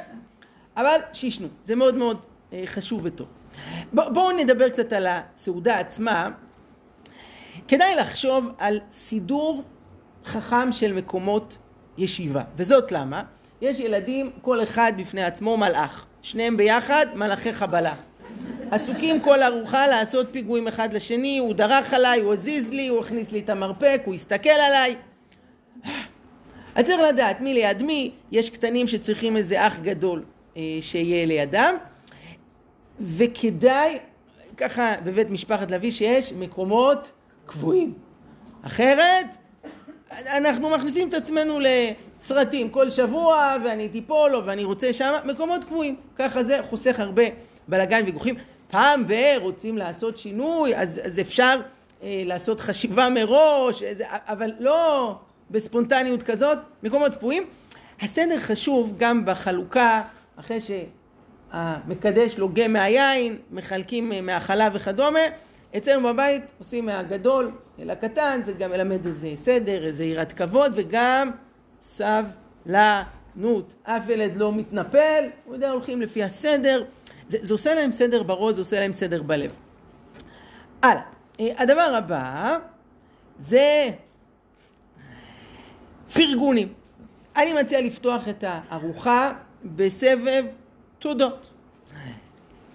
[0.78, 2.17] אבל שישנו, זה מאוד מאוד
[2.54, 3.28] אה, חשוב וטוב.
[3.93, 6.30] בואו נדבר קצת על הסעודה עצמה.
[7.67, 9.63] כדאי לחשוב על סידור
[10.25, 11.58] חכם של מקומות
[11.97, 13.23] ישיבה, וזאת למה?
[13.62, 16.06] יש ילדים, כל אחד בפני עצמו מלאך.
[16.21, 17.93] שניהם ביחד מלאכי חבלה.
[18.72, 23.32] עסוקים כל ארוחה לעשות פיגועים אחד לשני, הוא דרך עליי, הוא הזיז לי, הוא הכניס
[23.32, 24.96] לי את המרפק, הוא הסתכל עליי.
[26.76, 30.24] אז צריך לדעת מי ליד מי, יש קטנים שצריכים איזה אח גדול
[30.58, 31.76] אה, שיהיה לידם,
[33.00, 33.98] וכדאי,
[34.58, 37.12] ככה בבית משפחת לביא שיש מקומות
[37.46, 37.94] קבועים.
[38.62, 39.38] אחרת
[40.12, 45.96] אנחנו מכניסים את עצמנו לסרטים כל שבוע ואני תיפול לו ואני רוצה שם מקומות קבועים
[46.16, 47.24] ככה זה חוסך הרבה
[47.68, 48.36] בלאגן ויכוחים
[48.72, 51.62] פעם ב- רוצים לעשות שינוי אז, אז אפשר
[52.04, 55.16] אה, לעשות חשיבה מראש איזה, אבל לא
[55.52, 57.44] בספונטניות כזאת מקומות קבועים
[58.02, 60.02] הסדר חשוב גם בחלוקה
[60.36, 65.20] אחרי שהמקדש לוגה מהיין מחלקים מהחלב וכדומה
[65.78, 71.32] אצלנו בבית עושים מהגדול אל הקטן, זה גם מלמד איזה סדר, איזה יראת כבוד וגם
[71.82, 73.74] סבלנות.
[73.84, 76.84] אף ילד לא מתנפל, הוא יודע, הולכים לפי הסדר.
[77.30, 79.52] זה, זה עושה להם סדר בראש, זה עושה להם סדר בלב.
[80.82, 81.02] הלאה.
[81.39, 82.58] הדבר הבא
[83.39, 83.89] זה
[86.13, 86.74] פרגונים.
[87.38, 89.32] אני מציע לפתוח את הארוחה
[89.63, 90.46] בסבב
[91.00, 91.50] תודות.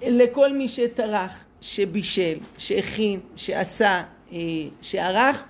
[0.02, 4.38] לכל מי שטרח, שבישל, שהכין, שעשה, אה,
[4.82, 5.42] שערך.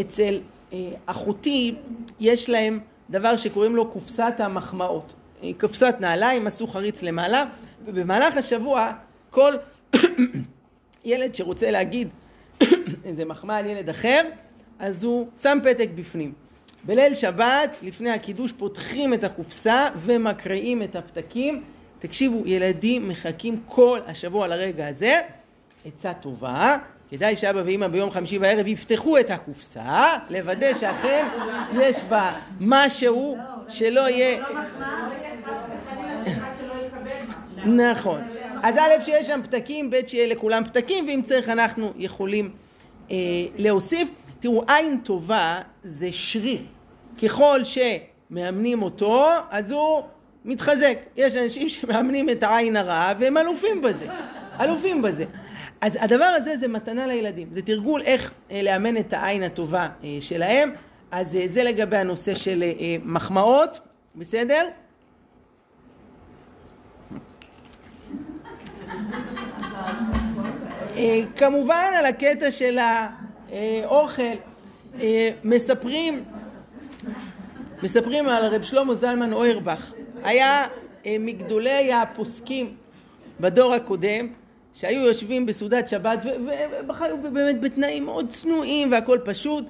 [0.00, 0.40] אצל
[0.72, 1.74] אה, אחותי
[2.20, 5.14] יש להם דבר שקוראים לו קופסת המחמאות.
[5.42, 7.44] אה, קופסת נעליים, עשו חריץ למעלה,
[7.86, 8.92] ובמהלך השבוע
[9.30, 9.54] כל
[11.04, 12.08] ילד שרוצה להגיד
[13.04, 14.20] איזה מחמאה על ילד אחר,
[14.78, 16.32] אז הוא שם פתק בפנים.
[16.84, 21.62] בליל שבת, לפני הקידוש, פותחים את הקופסה ומקריאים את הפתקים.
[21.98, 25.20] תקשיבו, ילדים מחכים כל השבוע לרגע הזה.
[25.84, 26.76] עצה טובה,
[27.10, 31.26] כדאי שאבא ואמא ביום חמישי בערב יפתחו את הקופסה, לוודא שאכן
[31.74, 34.44] יש בה משהו שלא יהיה...
[37.66, 38.20] נכון.
[38.62, 42.50] אז א', שיהיה שם פתקים, ב', שיהיה לכולם פתקים, ואם צריך אנחנו יכולים
[43.10, 43.16] אה,
[43.56, 44.08] להוסיף.
[44.40, 46.62] תראו, עין טובה זה שריר.
[47.22, 50.02] ככל שמאמנים אותו, אז הוא
[50.44, 50.98] מתחזק.
[51.16, 54.06] יש אנשים שמאמנים את העין הרעה והם אלופים בזה.
[54.60, 55.24] אלופים בזה.
[55.80, 57.48] אז הדבר הזה זה מתנה לילדים.
[57.52, 60.70] זה תרגול איך אה, לאמן את העין הטובה אה, שלהם.
[61.10, 63.80] אז אה, זה לגבי הנושא של אה, מחמאות,
[64.16, 64.68] בסדר?
[71.36, 74.22] כמובן על הקטע של האוכל
[75.00, 76.24] אה, מספרים
[77.82, 79.92] מספרים על רב שלמה זלמן אוירבך.
[80.22, 80.66] היה
[81.06, 82.76] אה, מגדולי הפוסקים
[83.40, 84.28] בדור הקודם
[84.74, 86.18] שהיו יושבים בסעודת שבת
[86.88, 89.64] וחיו באמת בתנאים מאוד צנועים והכל פשוט.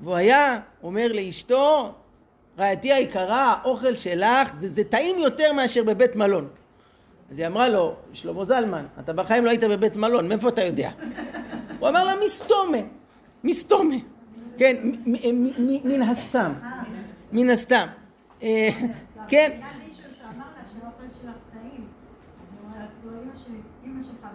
[0.00, 1.92] והוא היה אומר לאשתו
[2.58, 6.48] רעייתי היקרה האוכל שלך זה, זה טעים יותר מאשר בבית מלון
[7.30, 10.90] אז היא אמרה לו, שלמה זלמן, אתה בחיים לא היית בבית מלון, מאיפה אתה יודע?
[11.78, 12.78] הוא אמר לה, מסתומה,
[13.44, 13.94] מסתומה.
[14.58, 14.76] כן,
[15.84, 16.52] מן הסתם,
[17.32, 17.86] מן הסתם.
[18.42, 18.68] אה,
[19.28, 19.60] כן.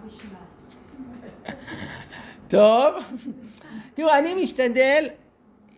[0.06, 0.38] בשלה.
[2.48, 2.94] טוב,
[3.94, 5.08] תראו, אני משתדל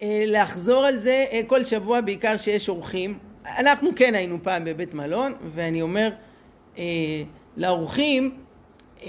[0.02, 3.18] אה, לחזור על זה אה, כל שבוע, בעיקר שיש אורחים.
[3.58, 6.10] אנחנו כן היינו פעם בבית מלון, ואני אומר,
[7.56, 8.36] לאורחים,
[9.02, 9.08] אה,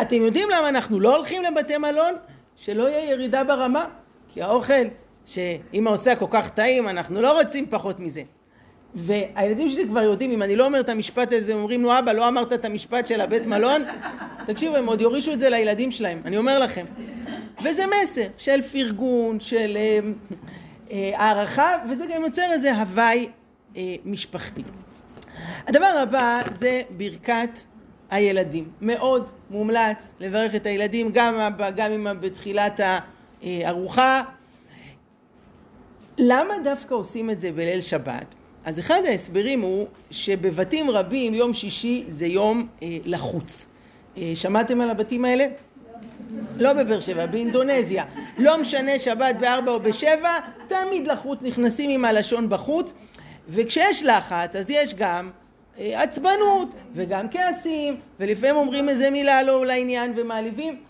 [0.00, 2.14] אתם יודעים למה אנחנו לא הולכים לבתי מלון?
[2.56, 3.84] שלא יהיה ירידה ברמה,
[4.28, 4.84] כי האוכל
[5.26, 8.22] שאמא עושה כל כך טעים, אנחנו לא רוצים פחות מזה.
[8.94, 12.12] והילדים שלי כבר יודעים, אם אני לא אומר את המשפט הזה, הם אומרים, נו אבא,
[12.12, 13.82] לא אמרת את המשפט של הבית מלון?
[14.46, 16.86] תקשיבו, הם עוד יורישו את זה לילדים שלהם, אני אומר לכם.
[17.62, 19.98] וזה מסר של פרגון, של אה,
[20.90, 23.28] אה, הערכה, וזה גם יוצר איזה הוואי
[23.76, 24.62] אה, משפחתי.
[25.66, 27.50] הדבר הבא זה ברכת
[28.10, 28.68] הילדים.
[28.80, 32.80] מאוד מומלץ לברך את הילדים, גם, גם אם בתחילת
[33.42, 34.22] הארוחה.
[36.18, 38.34] למה דווקא עושים את זה בליל שבת?
[38.64, 43.66] אז אחד ההסברים הוא שבבתים רבים יום שישי זה יום אה, לחוץ.
[44.16, 45.46] אה, שמעתם על הבתים האלה?
[46.56, 48.04] לא בבאר שבע, באינדונזיה.
[48.38, 52.94] לא משנה שבת בארבע או בשבע, תמיד לחוץ, נכנסים עם הלשון בחוץ.
[53.48, 55.30] וכשיש לחץ אז יש גם
[55.78, 60.82] אה, עצבנות וגם כעסים ולפעמים אומרים איזה מילה לא לעניין ומעליבים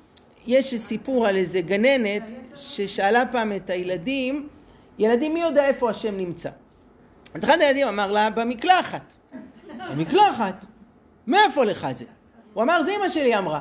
[0.47, 2.23] יש סיפור על איזה גננת
[2.55, 4.49] ששאלה פעם את הילדים
[4.99, 6.51] ילדים מי יודע איפה השם נמצא
[7.35, 9.13] אז אחד הילדים אמר לה במקלחת
[9.91, 10.65] במקלחת
[11.27, 12.05] מאיפה לך זה?
[12.55, 13.61] הוא אמר זה אמא שלי אמרה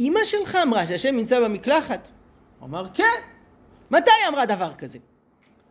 [0.00, 2.08] אמא שלך אמרה שהשם נמצא במקלחת?
[2.58, 3.20] הוא אמר כן
[3.90, 4.98] מתי היא אמרה דבר כזה?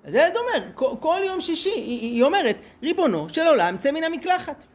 [0.07, 4.03] אז הילד אומר, כל, כל יום שישי, היא, היא אומרת, ריבונו של עולם, צא מן
[4.03, 4.65] המקלחת.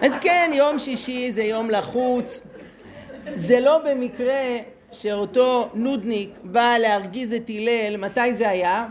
[0.00, 2.40] אז כן, יום שישי זה יום לחוץ.
[3.34, 4.56] זה לא במקרה
[4.92, 8.88] שאותו נודניק בא להרגיז את הלל, מתי זה היה?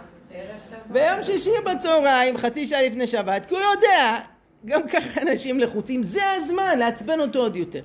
[0.90, 4.18] ביום שישי בצהריים, חצי שעה לפני שבת, כי הוא יודע,
[4.66, 7.82] גם ככה אנשים לחוצים, זה הזמן לעצבן אותו עוד יותר.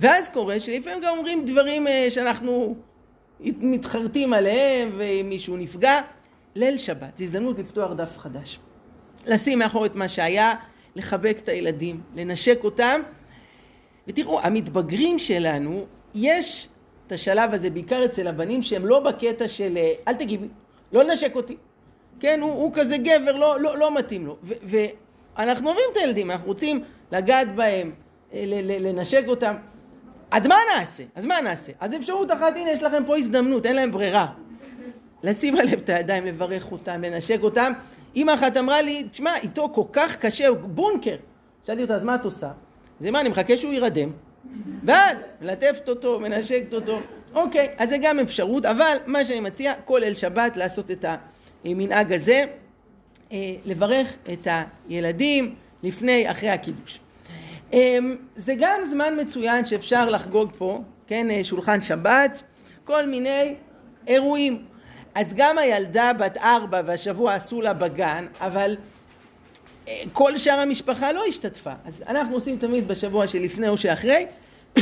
[0.00, 2.76] ואז קורה שלפעמים גם אומרים דברים אה, שאנחנו
[3.40, 6.00] מתחרטים עליהם ומישהו נפגע.
[6.54, 8.58] ליל שבת, זו הזדמנות לפתוח דף חדש.
[9.26, 10.54] לשים מאחור את מה שהיה,
[10.94, 13.00] לחבק את הילדים, לנשק אותם.
[14.08, 16.68] ותראו, המתבגרים שלנו, יש
[17.06, 20.48] את השלב הזה, בעיקר אצל הבנים, שהם לא בקטע של אל תגיבי,
[20.92, 21.56] לא לנשק אותי.
[22.20, 24.36] כן, הוא, הוא כזה גבר, לא, לא, לא מתאים לו.
[24.42, 24.54] ו,
[25.36, 27.92] ואנחנו אוהבים את הילדים, אנחנו רוצים לגעת בהם,
[28.80, 29.54] לנשק אותם.
[30.30, 31.02] אז מה נעשה?
[31.14, 31.72] אז מה נעשה?
[31.80, 34.26] אז אפשרות אחת, הנה יש לכם פה הזדמנות, אין להם ברירה.
[35.22, 37.72] לשים עליהם את הידיים, לברך אותם, לנשק אותם.
[38.16, 41.16] אמא אחת אמרה לי, תשמע, איתו כל כך קשה, הוא בונקר.
[41.66, 42.50] שאלתי אותה, אז מה את עושה?
[43.00, 44.10] זה מה, אני מחכה שהוא יירדם,
[44.84, 47.00] ואז מלטפת אותו, מנשקת אותו.
[47.34, 51.04] אוקיי, אז זה גם אפשרות, אבל מה שאני מציע, כל אל שבת לעשות את
[51.64, 52.44] המנהג הזה,
[53.32, 54.48] אה, לברך את
[54.88, 57.00] הילדים לפני, אחרי הקידוש.
[57.72, 62.42] אמ, זה גם זמן מצוין שאפשר לחגוג פה, כן, אה, שולחן שבת,
[62.84, 63.54] כל מיני
[64.06, 64.64] אירועים.
[65.14, 68.76] אז גם הילדה בת ארבע והשבוע עשו לה בגן, אבל
[69.88, 71.72] אה, כל שאר המשפחה לא השתתפה.
[71.84, 74.26] אז אנחנו עושים תמיד בשבוע שלפני או שאחרי,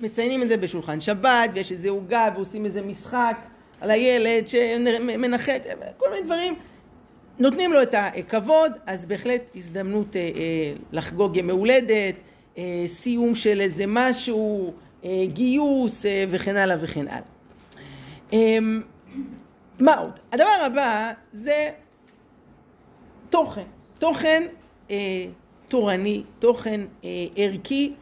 [0.00, 3.36] מציינים את זה בשולחן שבת, ויש איזה עוגה, ועושים איזה משחק
[3.80, 6.54] על הילד שמנחת, כל מיני דברים.
[7.38, 12.14] נותנים לו את הכבוד, אז בהחלט הזדמנות אה, אה, לחגוג ימי הולדת,
[12.58, 14.72] אה, סיום של איזה משהו,
[15.26, 17.20] גיוס וכן הלאה וכן הלאה.
[18.32, 18.82] אמ,
[19.80, 20.10] מה עוד?
[20.32, 21.70] הדבר הבא זה
[23.30, 23.62] תוכן.
[23.98, 24.42] תוכן
[24.90, 24.96] אה,
[25.68, 27.92] תורני, תוכן אה, ערכי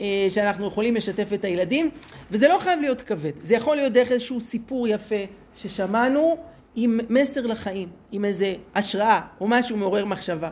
[0.00, 1.90] אה, שאנחנו יכולים לשתף את הילדים
[2.30, 5.24] וזה לא חייב להיות כבד, זה יכול להיות דרך איזשהו סיפור יפה
[5.56, 6.36] ששמענו
[6.76, 10.50] עם מסר לחיים, עם איזה השראה או משהו מעורר מחשבה.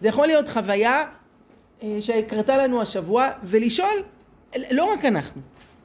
[0.00, 1.04] זה יכול להיות חוויה
[1.82, 4.02] אה, שקרתה לנו השבוע ולשאול,
[4.70, 5.40] לא רק אנחנו,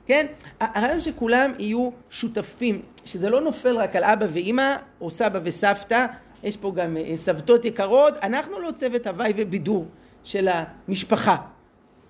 [0.05, 0.25] כן?
[0.59, 6.05] הרעיון שכולם יהיו שותפים, שזה לא נופל רק על אבא ואימא או סבא וסבתא,
[6.43, 9.85] יש פה גם אה, סבתות יקרות, אנחנו לא צוות הוואי ובידור
[10.23, 11.35] של המשפחה.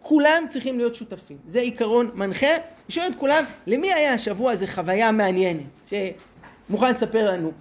[0.01, 2.47] כולם צריכים להיות שותפים, זה עיקרון מנחה.
[2.89, 5.79] שואל את כולם, למי היה השבוע איזה חוויה מעניינת,
[6.69, 7.51] שמוכן לספר לנו?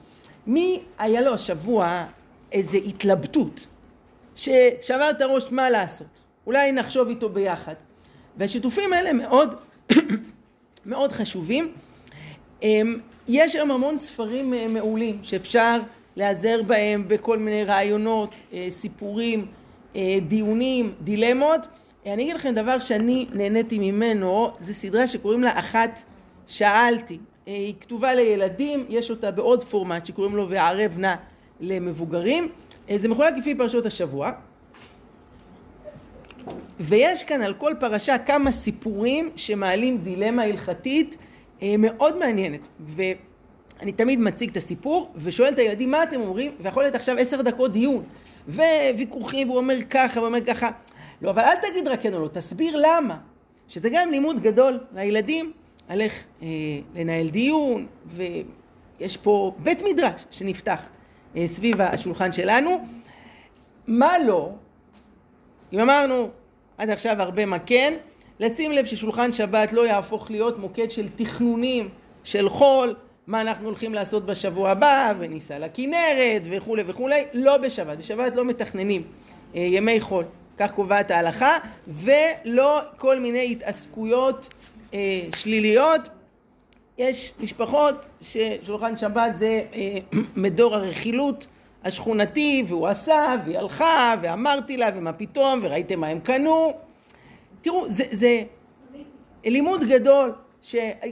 [0.47, 2.05] מי היה לו השבוע
[2.53, 3.67] איזה התלבטות,
[4.37, 6.21] ששבר את הראש מה לעשות?
[6.47, 7.75] אולי נחשוב איתו ביחד.
[8.37, 9.55] והשיתופים האלה מאוד
[10.87, 11.73] מאוד חשובים.
[12.63, 15.81] אמ, יש היום המון ספרים אה, מעולים שאפשר
[16.17, 19.47] להיעזר בהם בכל מיני רעיונות, אה, סיפורים,
[19.97, 21.67] אה, דיונים, דילמות.
[22.07, 26.01] אני אגיד לכם דבר שאני נהניתי ממנו, זו סדרה שקוראים לה אחת
[26.47, 27.19] שאלתי.
[27.49, 31.15] היא כתובה לילדים, יש אותה בעוד פורמט שקוראים לו וערב נא
[31.61, 32.49] למבוגרים.
[32.97, 34.31] זה מחולק לפי פרשות השבוע.
[36.81, 41.17] ויש כאן על כל פרשה כמה סיפורים שמעלים דילמה הלכתית
[41.63, 42.69] אה, מאוד מעניינת.
[42.81, 47.43] ואני תמיד מציג את הסיפור ושואל את הילדים מה אתם אומרים, ויכול להיות עכשיו עשר
[47.43, 48.05] דקות דיון,
[48.49, 50.71] וויכוחים, והוא אומר ככה, והוא אומר ככה.
[51.23, 53.17] לא, אבל אל תגיד רק כן או לא, תסביר למה.
[53.69, 55.53] שזה גם לימוד גדול לילדים
[55.89, 56.47] על איך אה,
[56.95, 60.81] לנהל דיון, ויש פה בית מדרש שנפתח
[61.37, 62.87] אה, סביב השולחן שלנו.
[63.87, 64.51] מה לא?
[65.73, 66.29] אם אמרנו
[66.79, 67.95] עד עכשיו הרבה מה כן,
[68.41, 71.89] לשים לב ששולחן שבת לא יהפוך להיות מוקד של תכנונים
[72.25, 72.95] של חול,
[73.27, 79.03] מה אנחנו הולכים לעשות בשבוע הבא, וניסע לכנרת וכולי וכולי, לא בשבת, בשבת לא מתכננים
[79.55, 80.25] אה, ימי חול,
[80.59, 81.57] כך קובעת ההלכה,
[81.89, 84.49] ולא כל מיני התעסקויות
[84.95, 86.09] אה, שליליות.
[86.99, 89.99] יש משפחות ששולחן שבת זה אה,
[90.37, 91.47] מדור הרכילות
[91.85, 96.73] השכונתי, והוא עשה, והיא הלכה, ואמרתי לה, ומה פתאום, וראיתם מה הם קנו.
[97.63, 98.43] תראו, זה, זה
[99.45, 100.33] לימוד גדול,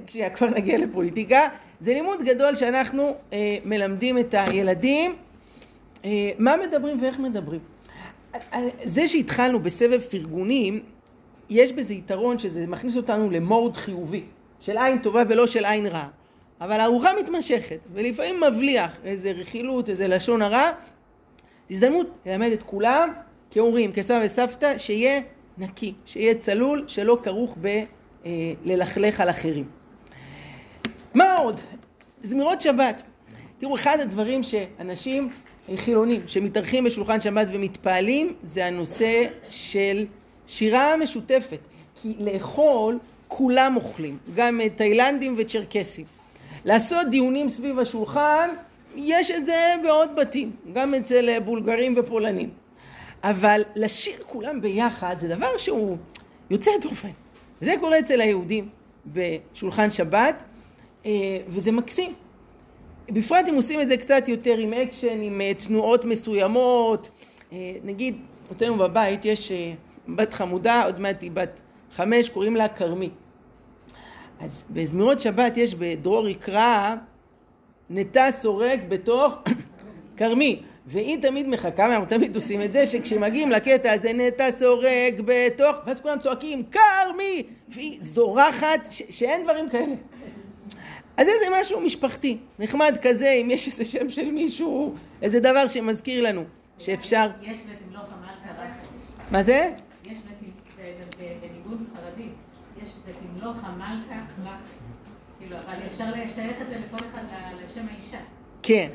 [0.06, 1.48] כשכבר נגיע לפוליטיקה,
[1.80, 5.16] זה לימוד גדול שאנחנו אה, מלמדים את הילדים
[6.04, 7.60] אה, מה מדברים ואיך מדברים.
[8.84, 10.80] זה שהתחלנו בסבב פרגונים,
[11.50, 14.22] יש בזה יתרון שזה מכניס אותנו למוד חיובי,
[14.60, 16.08] של עין טובה ולא של עין רעה.
[16.60, 20.70] אבל הארוחה מתמשכת, ולפעמים מבליח איזה רכילות, איזה לשון הרע.
[21.68, 23.12] זו הזדמנות ללמד את כולם,
[23.50, 25.20] כהורים, כסבא וסבתא, שיהיה
[25.58, 27.56] נקי, שיהיה צלול, שלא כרוך
[28.64, 29.64] בללכלך על אחרים.
[31.14, 31.60] מה עוד?
[32.22, 33.02] זמירות שבת.
[33.58, 35.30] תראו, אחד הדברים שאנשים
[35.76, 40.06] חילונים שמתארחים בשולחן שבת ומתפעלים, זה הנושא של
[40.46, 41.58] שירה משותפת.
[42.02, 46.04] כי לאכול כולם אוכלים, גם תאילנדים וצ'רקסים.
[46.64, 48.50] לעשות דיונים סביב השולחן,
[48.96, 52.50] יש את זה בעוד בתים, גם אצל בולגרים ופולנים.
[53.22, 55.96] אבל לשיר כולם ביחד זה דבר שהוא
[56.50, 57.10] יוצא דופן.
[57.60, 58.68] זה קורה אצל היהודים
[59.06, 60.42] בשולחן שבת,
[61.06, 61.10] אה,
[61.48, 62.14] וזה מקסים.
[63.08, 67.10] בפרט אם עושים את זה קצת יותר עם אקשן, עם אה, תנועות מסוימות.
[67.52, 68.16] אה, נגיד,
[68.52, 69.52] אצלנו בבית יש
[70.08, 71.60] בת חמודה, עוד מעט היא בת
[71.92, 73.10] חמש, קוראים לה כרמי.
[74.40, 76.94] אז בזמירות שבת יש בדרור יקרא
[77.90, 79.34] נטע סורק בתוך
[80.16, 85.76] כרמי והיא תמיד מחכה, אנחנו תמיד עושים את זה, שכשמגיעים לקטע הזה נטע סורק בתוך,
[85.86, 89.94] ואז כולם צועקים כרמי, והיא זורחת, ש- שאין דברים כאלה.
[91.16, 96.24] אז איזה משהו משפחתי, נחמד כזה, אם יש איזה שם של מישהו, איזה דבר שמזכיר
[96.24, 96.44] לנו,
[96.78, 97.30] שאפשר...
[97.42, 98.70] יש ותמלוך המלכה רק
[99.30, 99.72] מה זה?
[100.06, 100.18] יש
[101.40, 102.28] בניגוד ספרדי,
[102.82, 102.90] יש
[103.46, 104.50] ותמלוך המלכה לך.
[105.38, 107.22] כאילו, אבל אפשר לשייך את זה לכל אחד
[107.64, 108.18] לשם האישה.
[108.62, 108.88] כן.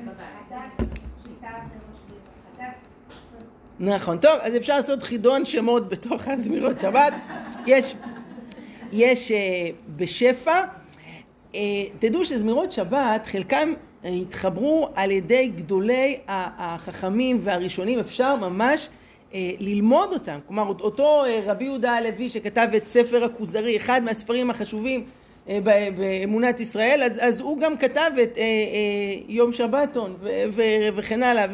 [3.80, 4.18] נכון.
[4.18, 7.14] טוב, אז אפשר לעשות חידון שמות בתוך הזמירות שבת.
[7.66, 7.95] יש,
[8.91, 9.36] יש uh,
[9.95, 10.62] בשפע.
[11.54, 11.56] Uh,
[11.99, 18.89] תדעו שזמירות שבת, חלקם uh, התחברו על ידי גדולי החכמים והראשונים, אפשר ממש
[19.60, 20.40] ללמוד אותם.
[20.48, 25.04] כלומר, אותו uh, רבי יהודה הלוי שכתב את ספר הכוזרי, אחד מהספרים החשובים
[25.48, 25.52] uh,
[25.96, 28.42] באמונת ישראל, אז, אז הוא גם כתב את uh, uh,
[29.28, 30.16] יום שבתון
[30.96, 31.46] וכן הלאה.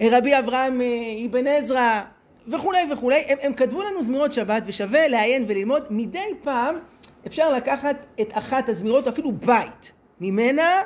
[0.00, 0.86] רבי אברהם אה,
[1.26, 2.00] אבן עזרא
[2.48, 6.76] וכולי וכולי, הם, הם כתבו לנו זמירות שבת ושווה לעיין וללמוד, מדי פעם
[7.26, 10.80] אפשר לקחת את אחת הזמירות, אפילו בית ממנה,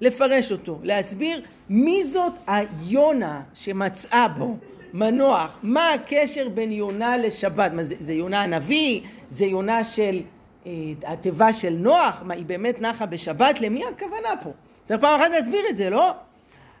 [0.00, 4.56] לפרש אותו, להסביר מי זאת היונה שמצאה בו
[4.92, 9.00] מנוח, מה הקשר בין יונה לשבת, מה זה, זה יונה הנביא,
[9.30, 10.20] זה יונה של
[10.66, 10.72] אה,
[11.06, 14.50] התיבה של נוח, מה היא באמת נחה בשבת, למי הכוונה פה?
[14.84, 16.10] צריך פעם אחת להסביר את זה, לא?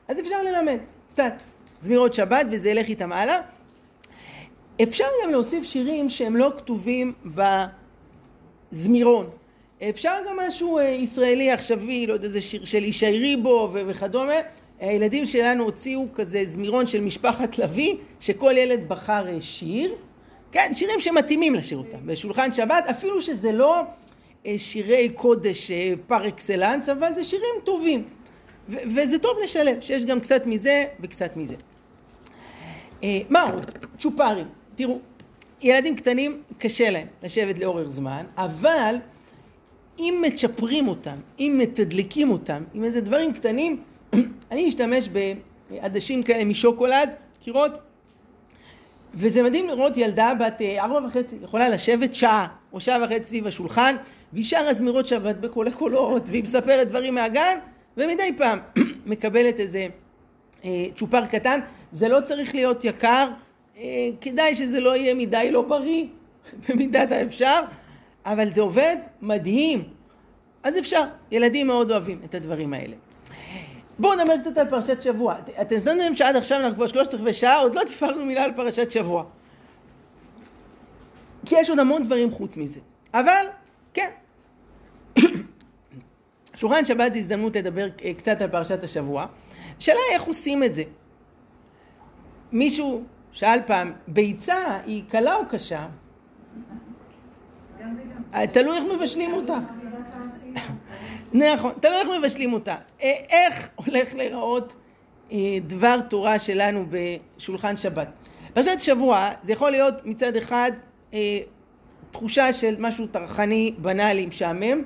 [0.08, 0.78] אז אפשר ללמד
[1.12, 1.32] קצת
[1.82, 3.40] זמירות שבת וזה ילך איתם הלאה.
[4.82, 7.12] אפשר גם להוסיף שירים שהם לא כתובים
[8.72, 9.30] בזמירון.
[9.88, 14.34] אפשר גם משהו אה, ישראלי עכשווי, לא יודע, איזה שיר של ישי ריבו וכדומה.
[14.80, 19.94] הילדים שלנו הוציאו כזה זמירון של משפחת לביא, שכל ילד בחר אה, שיר.
[20.52, 21.98] כן, שירים שמתאימים לשירותם.
[22.06, 23.82] בשולחן שבת, אפילו שזה לא
[24.46, 25.70] אה, שירי קודש
[26.06, 28.04] פר אקסלנס, אבל זה שירים טובים.
[28.68, 31.56] ו- וזה טוב לשלב, שיש גם קצת מזה וקצת מזה.
[33.30, 33.70] מה עוד?
[33.98, 34.46] צ'ופרים.
[34.74, 34.98] תראו,
[35.62, 38.96] ילדים קטנים קשה להם לשבת לאורך זמן, אבל
[39.98, 43.82] אם מצ'פרים אותם, אם מתדלקים אותם, עם איזה דברים קטנים,
[44.52, 45.08] אני משתמש
[45.70, 47.72] בעדשים כאלה משוקולד, קירות,
[49.14, 53.46] וזה מדהים לראות ילדה בת אה, ארבע וחצי, יכולה לשבת שעה או שעה וחצי סביב
[53.46, 53.96] השולחן,
[54.32, 57.58] והיא שרה זמירות שבת בקולי קולות, והיא מספרת דברים מהגן,
[57.96, 58.58] ומדי פעם
[59.06, 59.86] מקבלת איזה
[60.64, 61.60] אה, צ'ופר קטן.
[61.92, 63.28] זה לא צריך להיות יקר,
[63.78, 66.04] אה, כדאי שזה לא יהיה מדי לא בריא,
[66.68, 67.60] במידת האפשר,
[68.26, 69.84] אבל זה עובד מדהים.
[70.62, 72.96] אז אפשר, ילדים מאוד אוהבים את הדברים האלה.
[73.98, 75.34] בואו נדבר קצת על פרשת שבוע.
[75.60, 78.90] אתם שמתם שעד עכשיו אנחנו כבר שלושת רבעי שעה, עוד לא דיברנו מילה על פרשת
[78.90, 79.24] שבוע.
[81.46, 82.80] כי יש עוד המון דברים חוץ מזה.
[83.14, 83.46] אבל,
[83.94, 84.10] כן.
[86.54, 89.26] שולחן שבת זה הזדמנות לדבר אה, קצת על פרשת השבוע.
[89.78, 90.82] השאלה היא איך עושים את זה.
[92.52, 95.86] מישהו שאל פעם, ביצה היא קלה או קשה?
[98.52, 99.58] תלוי איך מבשלים אותה.
[101.32, 102.76] נכון, תלוי איך מבשלים אותה.
[103.02, 104.74] אה, איך הולך להיראות
[105.32, 108.08] אה, דבר תורה שלנו בשולחן שבת.
[108.54, 110.72] פרשת שבוע זה יכול להיות מצד אחד
[111.14, 111.38] אה,
[112.10, 114.82] תחושה של משהו טרחני, בנאלי, משעמם,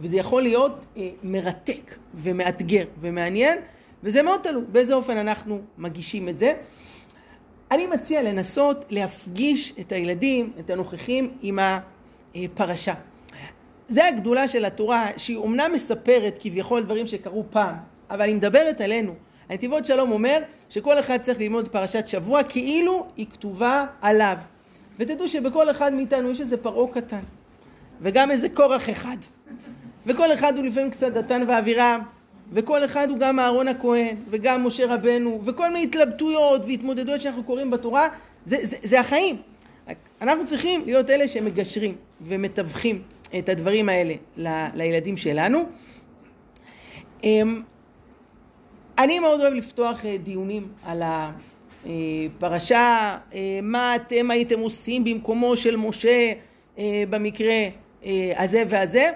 [0.00, 0.84] וזה יכול להיות
[1.22, 3.58] מרתק ומאתגר ומעניין,
[4.02, 6.52] וזה מאוד תלוי באיזה אופן אנחנו מגישים את זה.
[7.70, 11.58] אני מציע לנסות להפגיש את הילדים, את הנוכחים, עם
[12.34, 12.94] הפרשה.
[13.88, 17.74] זה הגדולה של התורה, שהיא אומנם מספרת כביכול דברים שקרו פעם,
[18.10, 19.14] אבל היא מדברת עלינו.
[19.48, 20.38] הנתיבות שלום אומר
[20.70, 24.36] שכל אחד צריך ללמוד פרשת שבוע כאילו היא כתובה עליו.
[24.98, 27.20] ותדעו שבכל אחד מאיתנו יש איזה פרעה קטן,
[28.00, 29.16] וגם איזה קורח אחד.
[30.06, 32.00] וכל אחד הוא לפעמים קצת דתן ואבירם,
[32.52, 37.70] וכל אחד הוא גם אהרון הכהן, וגם משה רבנו, וכל מיני התלבטויות והתמודדויות שאנחנו קוראים
[37.70, 38.08] בתורה,
[38.46, 39.36] זה, זה, זה החיים.
[40.20, 43.02] אנחנו צריכים להיות אלה שמגשרים ומתווכים
[43.38, 44.14] את הדברים האלה
[44.74, 45.64] לילדים שלנו.
[47.24, 47.62] אמ,
[48.98, 55.76] אני מאוד אוהב לפתוח אה, דיונים על הפרשה, אה, מה אתם הייתם עושים במקומו של
[55.76, 56.32] משה
[56.78, 57.68] אה, במקרה
[58.36, 59.10] הזה והזה,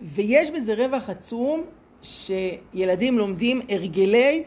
[0.00, 1.64] ויש בזה רווח עצום
[2.02, 4.42] שילדים לומדים הרגלי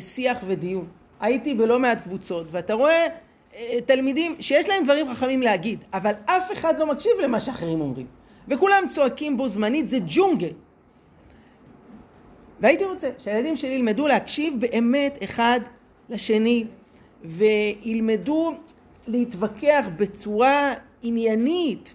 [0.00, 0.86] שיח ודיון.
[1.20, 3.06] הייתי בלא מעט קבוצות, ואתה רואה
[3.86, 8.06] תלמידים שיש להם דברים חכמים להגיד, אבל אף אחד לא מקשיב למה שאחרים אומרים.
[8.48, 10.52] וכולם צועקים בו זמנית, זה ג'ונגל.
[12.60, 15.60] והייתי רוצה שהילדים שלי ילמדו להקשיב באמת אחד
[16.10, 16.64] לשני,
[17.24, 18.54] וילמדו
[19.06, 20.72] להתווכח בצורה
[21.02, 21.94] עניינית.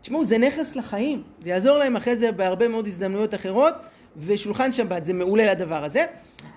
[0.00, 3.74] תשמעו, זה נכס לחיים, זה יעזור להם אחרי זה בהרבה מאוד הזדמנויות אחרות,
[4.16, 6.04] ושולחן שבת זה מעולה לדבר הזה.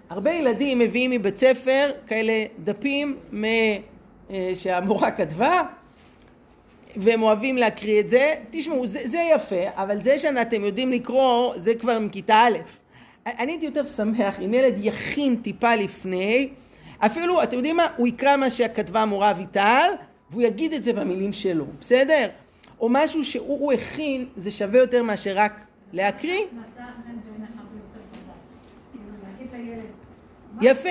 [0.10, 3.18] הרבה ילדים מביאים מבית ספר כאלה דפים
[4.30, 5.62] אה, שהמורה כתבה,
[6.96, 8.34] והם אוהבים להקריא את זה.
[8.50, 12.58] תשמעו, זה, זה יפה, אבל זה שאתם יודעים לקרוא, זה כבר מכיתה א'.
[13.26, 16.50] אני הייתי יותר שמח אם ילד יכין טיפה לפני,
[17.06, 17.88] אפילו, אתם יודעים מה?
[17.98, 19.90] הוא יקרא מה שכתבה המורה אביטל,
[20.32, 22.28] והוא יגיד את זה במילים שלו, בסדר?
[22.80, 26.46] או משהו שהוא הכין, זה שווה יותר מאשר רק להקריא.
[30.62, 30.90] יפה.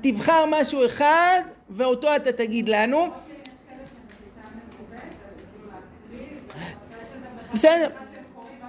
[0.00, 3.08] תבחר משהו אחד, ואותו אתה תגיד לנו.
[7.52, 7.88] בסדר,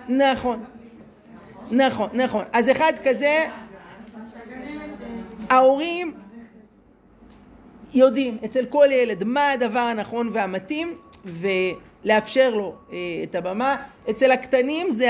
[0.10, 0.64] נכון,
[1.72, 2.44] נכון, נכון.
[2.54, 3.46] אז אחד כזה,
[5.50, 6.14] ההורים
[7.94, 13.76] יודעים אצל כל ילד מה הדבר הנכון והמתאים ולאפשר לו אה, את הבמה.
[14.10, 15.10] אצל הקטנים זה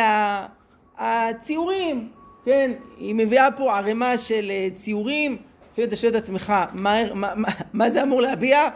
[0.97, 2.09] הציורים,
[2.45, 2.71] כן?
[2.97, 5.37] היא מביאה פה ערימה של אה, ציורים,
[5.73, 8.69] אפילו אתה שואל את עצמך, מה, מה, מה, מה זה אמור להביע?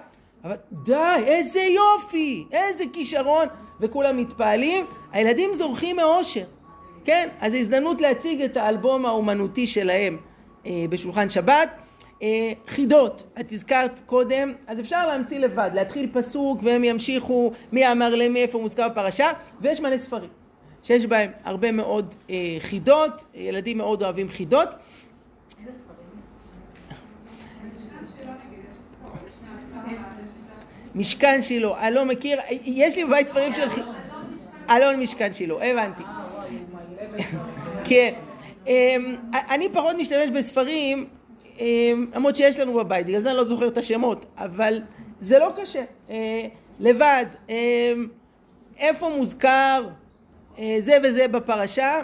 [0.44, 3.48] אבל די, איזה יופי, איזה כישרון.
[3.80, 6.46] וכולם מתפעלים, הילדים זורחים מאושר.
[7.04, 7.30] כן?
[7.40, 10.18] אז זו הזדמנות להציג את האלבום האומנותי שלהם
[10.66, 11.70] אה, בשולחן שבת.
[12.22, 18.16] אה, חידות, את הזכרת קודם, אז אפשר להמציא לבד, להתחיל פסוק והם ימשיכו מי אמר
[18.16, 20.30] למי איפה מוזכר בפרשה, ויש מלא ספרים
[20.84, 24.70] שיש בהם הרבה מאוד אה, חידות, ילדים מאוד אוהבים חידות.
[24.70, 26.08] איזה ספרים?
[27.62, 30.56] המשכן שלו נגיד, יש פה, יש מהסברה, יש משנה.
[30.96, 33.68] משכן שילה, אני לא מכיר, יש לי בבית ספרים של...
[34.70, 36.04] אלון משכן שילה, הבנתי.
[37.84, 38.14] כן.
[38.68, 39.16] אמ,
[39.50, 41.08] אני פחות משתמש בספרים,
[41.60, 44.82] אמ, למרות שיש לנו בבית, בגלל זה אני לא זוכר את השמות, אבל
[45.22, 45.84] זה לא קשה.
[46.10, 46.46] אה,
[46.80, 48.08] לבד, אמ,
[48.78, 49.88] איפה מוזכר
[50.60, 52.02] אה, זה וזה בפרשה,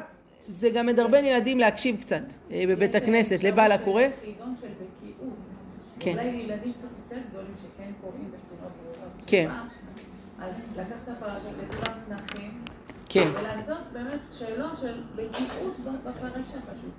[0.50, 4.04] זה גם מדרבן ילדים להקשיב קצת אה, בבית הכנסת, לבעל הקורא.
[6.00, 6.12] כן.
[6.12, 8.41] אולי ילדים קצת יותר גדולים שכן קוראים.
[9.32, 9.50] כן.
[10.40, 12.52] אז לקחת את הפרשה לכולם צנחים,
[13.10, 13.28] כן.
[13.34, 16.92] ולעשות באמת שאלות של בקיאות בפרשה פשוט.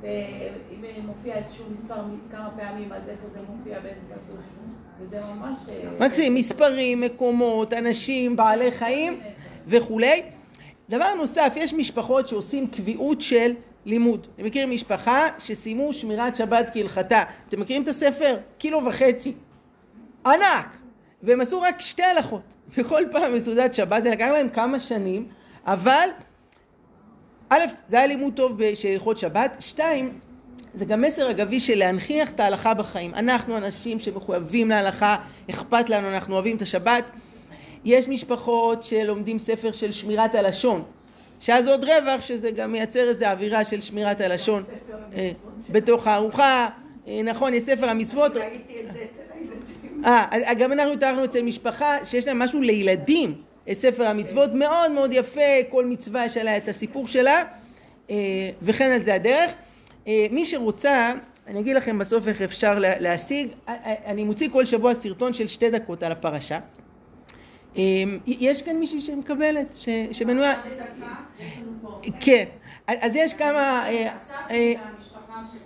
[0.00, 1.94] ואם מופיע איזשהו מספר
[2.32, 4.40] כמה פעמים, אז איפה זה מופיע באיזה פסוק.
[5.00, 5.58] וזה ממש...
[5.68, 9.20] אה, מקסים, מספרים, מקומות, אנשים, בעלי חיים
[9.66, 10.22] וכולי.
[10.88, 14.26] דבר נוסף, יש משפחות שעושים קביעות של לימוד.
[14.38, 17.22] אני מכיר משפחה שסיימו שמירת שבת כהלכתה.
[17.48, 18.36] אתם מכירים את הספר?
[18.58, 19.34] קילו וחצי.
[20.26, 20.85] ענק!
[21.22, 22.42] והם עשו רק שתי הלכות.
[22.78, 25.28] בכל פעם בסעודת שבת, זה לקח להם כמה שנים,
[25.66, 26.08] אבל
[27.48, 30.18] א', זה היה לימוד טוב של הלכות שבת, שתיים,
[30.74, 33.14] זה גם מסר אגבי של להנכיח את ההלכה בחיים.
[33.14, 35.16] אנחנו אנשים שמחויבים להלכה,
[35.50, 37.04] אכפת לנו, אנחנו אוהבים את השבת.
[37.84, 40.82] יש משפחות שלומדים ספר של שמירת הלשון,
[41.40, 44.62] שאז עוד רווח שזה גם מייצר איזו אווירה של שמירת הלשון
[45.14, 45.30] אה,
[45.68, 46.68] בתוך הארוחה.
[47.08, 48.36] אה, נכון, יש ספר המצוות.
[48.36, 49.15] ראיתי את זה.
[50.04, 53.34] אה, אז גם אנחנו התארחנו אצל משפחה שיש להם משהו לילדים,
[53.70, 57.42] את ספר המצוות, מאוד מאוד יפה, כל מצווה יש עליה את הסיפור שלה,
[58.10, 58.14] אה,
[58.62, 59.50] וכן על זה הדרך.
[60.06, 61.12] אה, מי שרוצה,
[61.46, 65.32] אני אגיד לכם בסוף איך אפשר לה- להשיג, אה, אה, אני מוציא כל שבוע סרטון
[65.32, 66.58] של שתי דקות על הפרשה.
[67.76, 67.82] אה,
[68.26, 70.84] יש כאן מישהי שמקבלת, ש- שמנויה, בדקה,
[71.40, 72.00] יש לנו פה.
[72.20, 72.44] כן,
[72.86, 75.58] אז יש כמה, אה, אסף אה, מהמשפחה של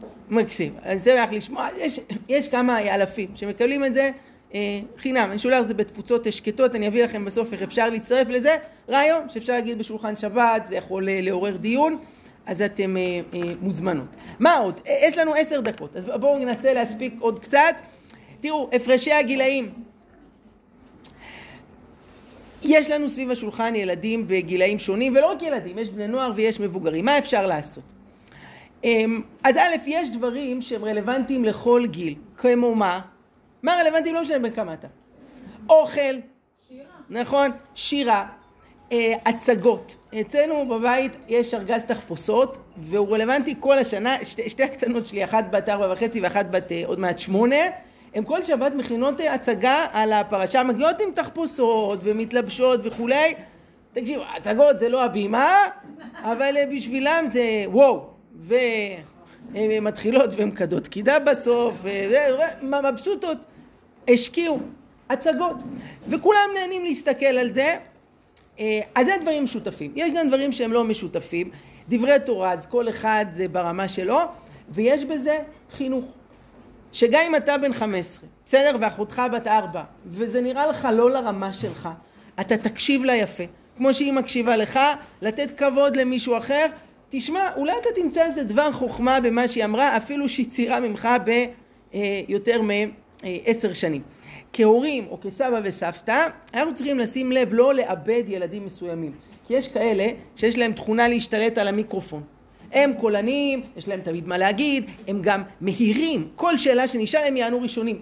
[0.00, 0.10] שלנו.
[0.30, 4.10] מקסים, זה רק לשמוע, יש, יש כמה אלפים שמקבלים את זה
[4.54, 8.56] אה, חינם, אני שולח זה בתפוצות שקטות, אני אביא לכם בסוף איך אפשר להצטרף לזה,
[8.88, 11.98] רעיון שאפשר להגיד בשולחן שבת, זה יכול אה, לעורר דיון,
[12.46, 14.06] אז אתם אה, אה, מוזמנות.
[14.38, 14.80] מה עוד?
[14.86, 17.74] אה, יש לנו עשר דקות, אז בואו ננסה להספיק עוד קצת.
[18.40, 19.70] תראו, הפרשי הגילאים.
[22.62, 27.04] יש לנו סביב השולחן ילדים בגילאים שונים, ולא רק ילדים, יש בני נוער ויש מבוגרים.
[27.04, 27.84] מה אפשר לעשות?
[28.84, 33.00] אמ, אז א', יש דברים שהם רלוונטיים לכל גיל, כמו מה?
[33.62, 34.12] מה רלוונטי?
[34.12, 34.88] לא משנה בין כמה אתה.
[35.70, 36.00] אוכל,
[36.68, 36.84] שירה.
[37.10, 37.50] נכון?
[37.74, 38.26] שירה,
[38.92, 39.96] אה, הצגות.
[40.20, 44.24] אצלנו בבית יש ארגז תחפושות, והוא רלוונטי כל השנה.
[44.24, 47.56] שתי, שתי הקטנות שלי, אחת בת ארבע וחצי ואחת בת אה, עוד מעט שמונה,
[48.14, 53.34] הן כל שבת מכינות אה, הצגה על הפרשה, מגיעות עם תחפושות ומתלבשות וכולי.
[53.92, 55.56] תקשיבו, הצגות זה לא הבימה,
[56.22, 58.09] אבל בשבילם זה וואו.
[58.38, 61.84] והן מתחילות והן מקדות קידה בסוף,
[62.62, 63.38] מבסוטות.
[64.08, 64.58] השקיעו
[65.10, 65.56] הצגות,
[66.08, 67.76] וכולם נהנים להסתכל על זה.
[68.60, 69.92] אה, אז זה דברים משותפים.
[69.96, 71.50] יש גם דברים שהם לא משותפים.
[71.88, 74.18] דברי תורה, אז כל אחד זה ברמה שלו,
[74.68, 75.38] ויש בזה
[75.72, 76.04] חינוך.
[76.92, 81.88] שגם אם אתה בן 15, בסדר, ואחותך בת 4, וזה נראה לך לא לרמה שלך,
[82.40, 83.44] אתה תקשיב לה יפה.
[83.76, 84.80] כמו שהיא מקשיבה לך,
[85.22, 86.66] לתת כבוד למישהו אחר.
[87.10, 92.60] תשמע, אולי אתה תמצא איזה דבר חוכמה במה שהיא אמרה, אפילו שהיא צעירה ממך ביותר
[92.62, 94.02] מעשר שנים.
[94.52, 99.12] כהורים או כסבא וסבתא, אנחנו צריכים לשים לב לא לאבד ילדים מסוימים.
[99.46, 100.06] כי יש כאלה
[100.36, 102.22] שיש להם תכונה להשתלט על המיקרופון.
[102.72, 107.62] הם קולניים, יש להם תמיד מה להגיד, הם גם מהירים, כל שאלה שנשאל הם יענו
[107.62, 107.98] ראשונים.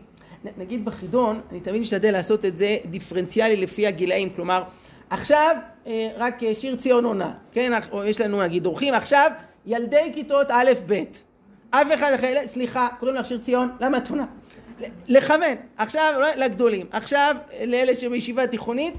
[0.58, 4.62] נגיד בחידון, אני תמיד משתדל לעשות את זה דיפרנציאלי לפי הגילאים, כלומר,
[5.10, 5.56] עכשיו
[5.86, 9.30] אה, רק אה, שיר ציון עונה, כן, או יש לנו נגיד אורחים, עכשיו
[9.66, 11.02] ילדי כיתות א' ב',
[11.70, 14.26] אף אחד אחר, לא, סליחה, קוראים לך שיר ציון, למה את עונה?
[15.08, 17.36] לכוון, עכשיו לא, לגדולים, עכשיו
[17.66, 18.94] לאלה שבישיבה תיכונית,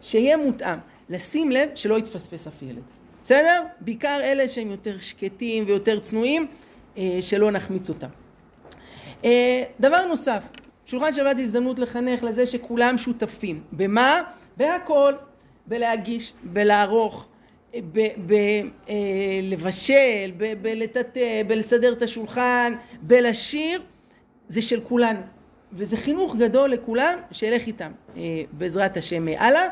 [0.00, 0.78] שיהיה מותאם,
[1.08, 2.82] לשים לב שלא יתפספס אף ילד.
[3.24, 3.62] בסדר?
[3.80, 6.46] בעיקר אלה שהם יותר שקטים ויותר צנועים,
[6.98, 8.08] אה, שלא נחמיץ אותם.
[9.80, 10.42] דבר נוסף,
[10.86, 13.60] שולחן שבת הזדמנות לחנך לזה שכולם שותפים.
[13.72, 14.20] במה?
[14.56, 15.14] בהכל.
[15.68, 17.28] בלהגיש, בלערוך,
[19.46, 23.82] בלבשל, בלטאטא, בלסדר את השולחן, בלשיר,
[24.48, 25.20] זה של כולנו.
[25.72, 29.66] וזה חינוך גדול לכולם, שילך איתם אה, בעזרת השם הלאה.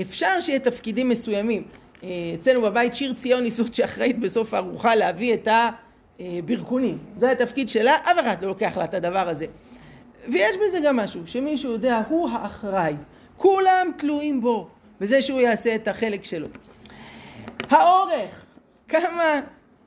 [0.00, 1.62] אפשר שיהיה תפקידים מסוימים
[2.02, 5.48] אה, אצלנו בבית שיר ציון היא זאת שאחראית בסוף הארוחה להביא את
[6.20, 6.98] הבירקונים.
[7.16, 9.46] זה התפקיד שלה, אף אחד לא לוקח לה את הדבר הזה.
[10.28, 12.94] ויש בזה גם משהו, שמישהו יודע, הוא האחראי.
[13.36, 14.68] כולם תלויים בו,
[15.00, 16.48] בזה שהוא יעשה את החלק שלו.
[17.70, 18.44] האורך,
[18.88, 19.40] כמה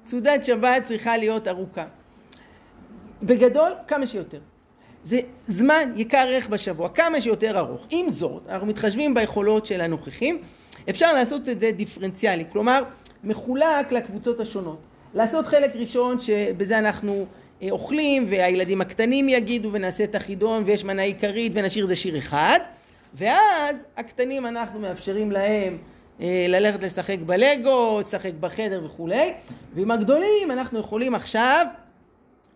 [0.05, 1.85] סעודת שבת צריכה להיות ארוכה.
[3.23, 4.39] בגדול, כמה שיותר.
[5.03, 7.87] זה זמן יקר ערך בשבוע, כמה שיותר ארוך.
[7.89, 10.41] עם זאת, אנחנו מתחשבים ביכולות של הנוכחים,
[10.89, 12.83] אפשר לעשות את זה דיפרנציאלי, כלומר,
[13.23, 14.79] מחולק לקבוצות השונות.
[15.13, 17.25] לעשות חלק ראשון שבזה אנחנו
[17.61, 22.59] אה, אוכלים והילדים הקטנים יגידו ונעשה את החידון ויש מנה עיקרית ונשאיר זה שיר אחד
[23.13, 25.77] ואז הקטנים אנחנו מאפשרים להם
[26.21, 29.33] אה, ללכת לשחק בלגו, לשחק בחדר וכולי
[29.75, 31.65] ועם הגדולים אנחנו יכולים עכשיו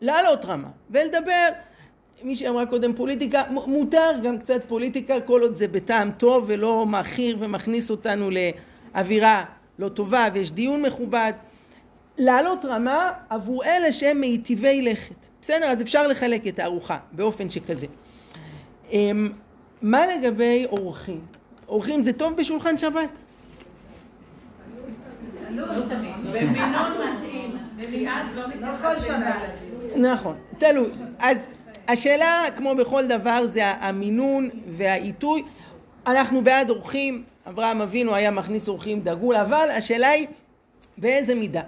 [0.01, 1.49] לעלות רמה ולדבר
[2.23, 7.37] מי שאמרה קודם פוליטיקה, מותר גם קצת פוליטיקה כל עוד זה בטעם טוב ולא מכיר
[7.39, 8.29] ומכניס אותנו
[8.95, 9.43] לאווירה
[9.79, 11.33] לא טובה ויש דיון מכובד
[12.17, 15.27] לעלות רמה עבור אלה שהם מיטיבי לכת.
[15.41, 15.65] בסדר?
[15.65, 17.87] אז אפשר לחלק את הארוחה באופן שכזה.
[19.81, 21.21] מה לגבי אורחים?
[21.67, 23.09] אורחים זה טוב בשולחן שבת?
[29.95, 30.89] נכון, תלוי.
[31.19, 31.47] אז
[31.87, 35.43] השאלה, כמו בכל דבר, זה המינון והעיתוי.
[36.07, 40.27] אנחנו בעד אורחים, אברהם אבינו היה מכניס אורחים דגול, אבל השאלה היא
[40.97, 41.61] באיזה מידה.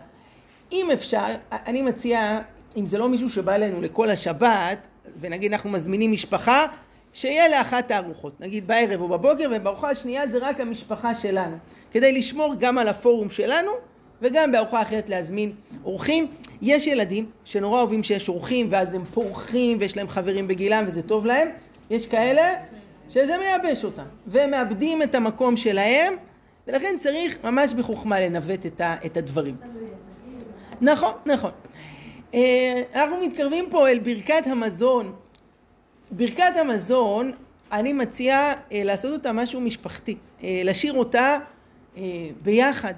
[0.71, 2.39] אם אפשר, אני מציע,
[2.77, 4.77] אם זה לא מישהו שבא אלינו לכל השבת,
[5.19, 6.65] ונגיד אנחנו מזמינים משפחה,
[7.13, 11.57] שיהיה לאחת הארוחות, נגיד בערב או בבוקר, ובארוחה השנייה זה רק המשפחה שלנו,
[11.91, 13.71] כדי לשמור גם על הפורום שלנו,
[14.21, 15.51] וגם בארוחה אחרת להזמין
[15.83, 16.27] אורחים.
[16.61, 21.25] יש ילדים שנורא אוהבים שיש אורחים, ואז הם פורחים, ויש להם חברים בגילם, וזה טוב
[21.25, 21.47] להם.
[21.89, 22.53] יש כאלה
[23.09, 26.13] שזה מייבש אותם, והם מאבדים את המקום שלהם,
[26.67, 28.65] ולכן צריך ממש בחוכמה לנווט
[29.05, 29.55] את הדברים.
[30.81, 31.51] נכון, נכון.
[32.33, 35.13] אה, אנחנו מתקרבים פה אל ברכת המזון.
[36.11, 37.31] ברכת המזון,
[37.71, 41.37] אני מציע אה, לעשות אותה משהו משפחתי, אה, לשיר אותה
[42.43, 42.93] ביחד.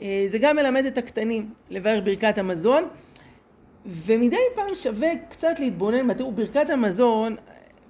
[0.00, 2.84] זה גם מלמד את הקטנים לברך ברכת המזון,
[3.86, 7.36] ומדי פעם שווה קצת להתבונן, תראו, ברכת המזון,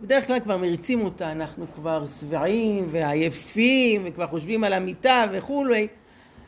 [0.03, 5.89] בדרך כלל כבר מריצים אותה, אנחנו כבר שבעים ועייפים וכבר חושבים על המיטה וכולי,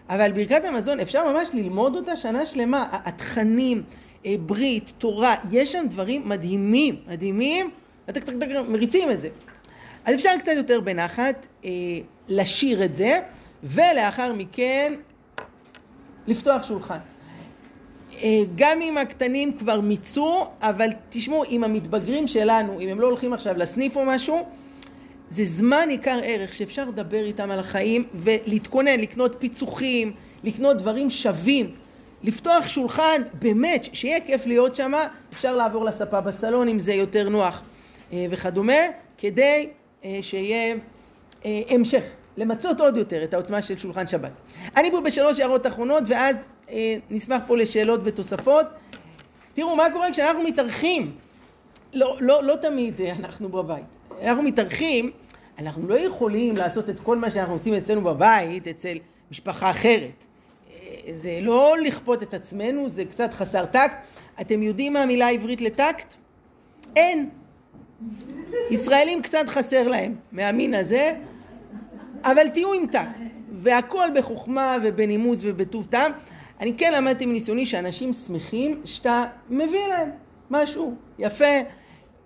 [0.09, 3.83] אבל ברכת המזון אפשר ממש ללמוד אותה שנה שלמה, התכנים,
[4.27, 7.71] אה, ברית, תורה, יש שם דברים מדהימים, מדהימים,
[8.69, 9.29] מריצים את זה.
[10.05, 11.71] אז אפשר קצת יותר בנחת אה,
[12.29, 13.21] לשיר את זה,
[13.65, 14.95] ולאחר מכן
[16.27, 16.99] לפתוח שולחן.
[18.23, 23.33] אה, גם אם הקטנים כבר מיצו, אבל תשמעו, עם המתבגרים שלנו, אם הם לא הולכים
[23.33, 24.47] עכשיו לסניף או משהו,
[25.31, 30.13] זה זמן עיקר ערך שאפשר לדבר איתם על החיים ולהתכונן, לקנות פיצוחים,
[30.45, 31.75] לקנות דברים שווים,
[32.23, 34.93] לפתוח שולחן, באמת, שיהיה כיף להיות שם,
[35.33, 37.63] אפשר לעבור לספה בסלון אם זה יותר נוח
[38.13, 38.81] וכדומה,
[39.19, 39.69] כדי
[40.05, 40.75] אה, שיהיה
[41.45, 42.03] אה, המשך,
[42.37, 44.31] למצות עוד יותר את העוצמה של שולחן שבת.
[44.77, 46.37] אני פה בשלוש הערות אחרונות ואז
[47.11, 48.67] נשמח פה לשאלות ותוספות.
[49.55, 51.13] תראו מה קורה כשאנחנו מתארחים,
[51.93, 53.85] לא, לא, לא תמיד אנחנו בבית.
[54.23, 55.11] אנחנו מתארחים,
[55.59, 58.99] אנחנו לא יכולים לעשות את כל מה שאנחנו עושים אצלנו בבית, אצל
[59.31, 60.25] משפחה אחרת.
[61.15, 63.97] זה לא לכפות את עצמנו, זה קצת חסר טקט.
[64.41, 66.15] אתם יודעים מה המילה העברית לטקט?
[66.97, 67.31] אין.
[68.70, 71.12] ישראלים קצת חסר להם מהמין הזה,
[72.24, 73.20] אבל תהיו עם טקט,
[73.53, 76.12] והכל בחוכמה ובנימוס ובטוב טעם.
[76.61, 80.11] אני כן למדתי מניסיוני שאנשים שמחים שאתה מביא להם
[80.51, 81.61] משהו יפה,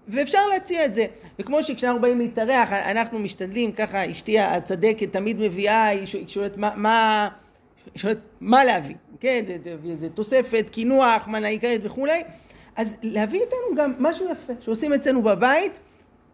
[0.09, 1.07] ואפשר להציע את זה.
[1.39, 7.29] וכמו שכשאנחנו באים להתארח, אנחנו משתדלים, ככה אשתי הצדקת תמיד מביאה, היא שואלת מה, מה,
[7.97, 9.45] שואלת מה להביא, כן,
[9.95, 12.23] זה תוספת, קינוח, מנה עיקרית וכולי,
[12.77, 15.79] אז להביא איתנו גם משהו יפה שעושים אצלנו בבית,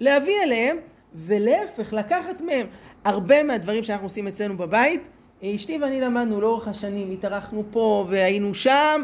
[0.01, 0.77] להביא אליהם,
[1.15, 2.67] ולהפך, לקחת מהם
[3.05, 5.03] הרבה מהדברים שאנחנו עושים אצלנו בבית,
[5.45, 9.03] אשתי ואני למדנו לאורך השנים, התארחנו פה והיינו שם,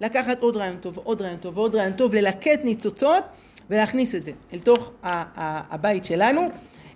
[0.00, 3.24] לקחת עוד רעיון טוב ועוד רעיון טוב ועוד רעיון טוב, ללקט ניצוצות
[3.70, 6.48] ולהכניס את זה אל תוך הבית שלנו.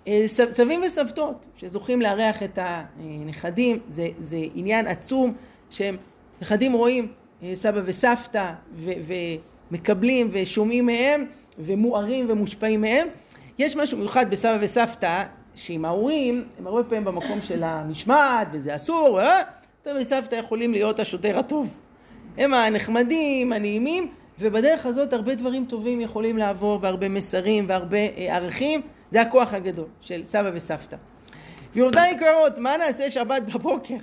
[0.08, 5.34] אה, סבים וסבתות שזוכים לארח את הנכדים, זה, זה עניין עצום
[5.70, 5.96] שהם
[6.42, 7.12] נכדים רואים
[7.42, 8.90] אה, סבא וסבתא ו,
[9.72, 11.24] ומקבלים ושומעים מהם
[11.58, 13.08] ומוארים ומושפעים מהם.
[13.58, 15.22] יש משהו מיוחד בסבא וסבתא
[15.54, 19.42] שעם ההורים הם הרבה פעמים במקום של המשמעת וזה אסור, אה?
[19.84, 21.74] סבא וסבתא יכולים להיות השוטר הטוב.
[22.38, 24.08] הם הנחמדים, הנעימים,
[24.38, 29.86] ובדרך הזאת הרבה דברים טובים יכולים לעבור והרבה מסרים והרבה אה, ערכים זה הכוח הגדול
[30.00, 30.96] של סבא וסבתא.
[31.72, 33.96] גבירותיי יקרות, מה נעשה שבת בבוקר?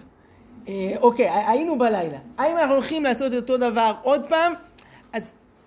[0.68, 2.18] אה, אוקיי, היינו בלילה.
[2.38, 4.54] האם אנחנו הולכים לעשות את אותו דבר עוד פעם?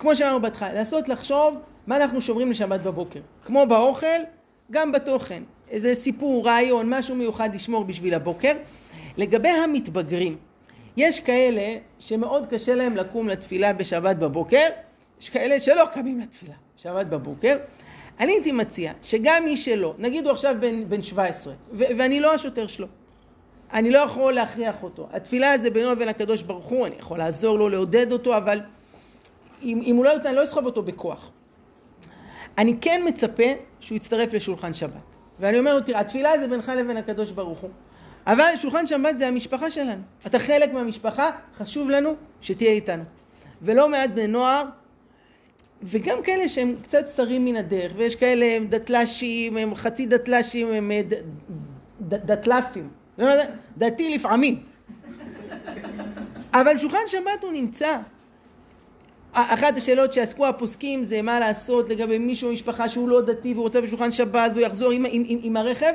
[0.03, 1.55] כמו שאמרנו בהתחלה, לעשות לחשוב
[1.86, 3.20] מה אנחנו שומרים לשבת בבוקר.
[3.44, 4.07] כמו באוכל,
[4.70, 5.42] גם בתוכן.
[5.70, 8.53] איזה סיפור, רעיון, משהו מיוחד לשמור בשביל הבוקר.
[9.16, 10.36] לגבי המתבגרים,
[10.96, 14.66] יש כאלה שמאוד קשה להם לקום לתפילה בשבת בבוקר,
[15.20, 17.57] יש כאלה שלא קמים לתפילה בשבת בבוקר.
[18.20, 22.34] אני הייתי מציע שגם מי שלא, נגיד הוא עכשיו בן, בן 17, ו- ואני לא
[22.34, 22.86] השוטר שלו,
[23.72, 25.09] אני לא יכול להכריח אותו.
[25.12, 28.61] התפילה זה בינו ובין הקדוש ברוך הוא, אני יכול לעזור לו, לעודד אותו, אבל
[29.62, 31.30] אם, אם הוא לא ירצה, אני לא אסחוב אותו בכוח.
[32.58, 33.42] אני כן מצפה
[33.80, 34.92] שהוא יצטרף לשולחן שבת.
[35.40, 37.70] ואני אומר לו, תראה, התפילה זה בינך לבין הקדוש ברוך הוא.
[38.26, 40.02] אבל שולחן שבת זה המשפחה שלנו.
[40.26, 43.02] אתה חלק מהמשפחה, חשוב לנו שתהיה איתנו.
[43.62, 44.64] ולא מעט בני נוער,
[45.82, 50.90] וגם כאלה שהם קצת שרים מן הדרך, ויש כאלה הם דתל"שים, הם חצי דתל"שים, הם
[51.08, 51.14] ד-
[52.08, 52.88] ד- דתל"פים.
[53.18, 53.28] לא
[53.78, 54.62] דתי לפעמים.
[56.52, 57.98] אבל שולחן שבת הוא נמצא.
[59.33, 63.80] אחת השאלות שעסקו הפוסקים זה מה לעשות לגבי מישהו במשפחה שהוא לא דתי והוא רוצה
[63.80, 65.93] בשולחן שבת והוא יחזור עם, עם, עם, עם הרכב.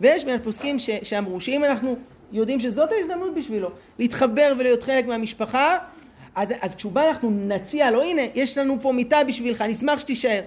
[0.00, 1.96] ויש בין הפוסקים ש, שאמרו שאם אנחנו
[2.32, 5.78] יודעים שזאת ההזדמנות בשבילו להתחבר ולהיות חלק מהמשפחה
[6.34, 10.40] אז, אז כשהוא בא אנחנו נציע לו הנה יש לנו פה מיטה בשבילך נשמח שתישאר.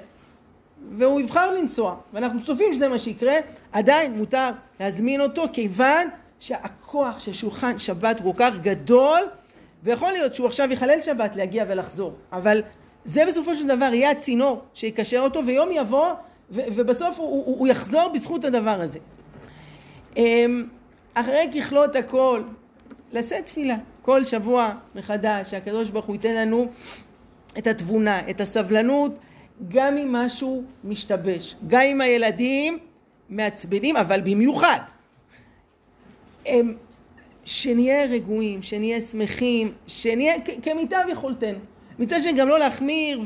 [0.92, 3.34] והוא יבחר לנסוע ואנחנו צופים שזה מה שיקרה.
[3.72, 6.08] עדיין מותר להזמין אותו כיוון
[6.40, 9.20] שהכוח של שולחן שבת הוא כל כך גדול
[9.84, 12.61] ויכול להיות שהוא עכשיו יחלל שבת להגיע ולחזור, אבל
[13.05, 16.07] זה בסופו של דבר יהיה הצינור שיקשר אותו ויום יבוא
[16.51, 18.99] ו- ובסוף הוא, הוא, הוא יחזור בזכות הדבר הזה.
[20.17, 20.67] אמ,
[21.13, 22.41] אחרי ככלות הכל,
[23.11, 26.67] לשאת תפילה כל שבוע מחדש, שהקדוש ברוך הוא ייתן לנו
[27.57, 29.19] את התבונה, את הסבלנות,
[29.67, 32.77] גם אם משהו משתבש, גם אם הילדים
[33.30, 34.80] מעצבנים, אבל במיוחד.
[36.45, 36.75] הם,
[37.46, 40.34] שנהיה רגועים, שנהיה שמחים, שנהיה
[40.64, 41.60] כמיטב יכולתנו.
[42.00, 43.22] מצד שני גם לא להחמיר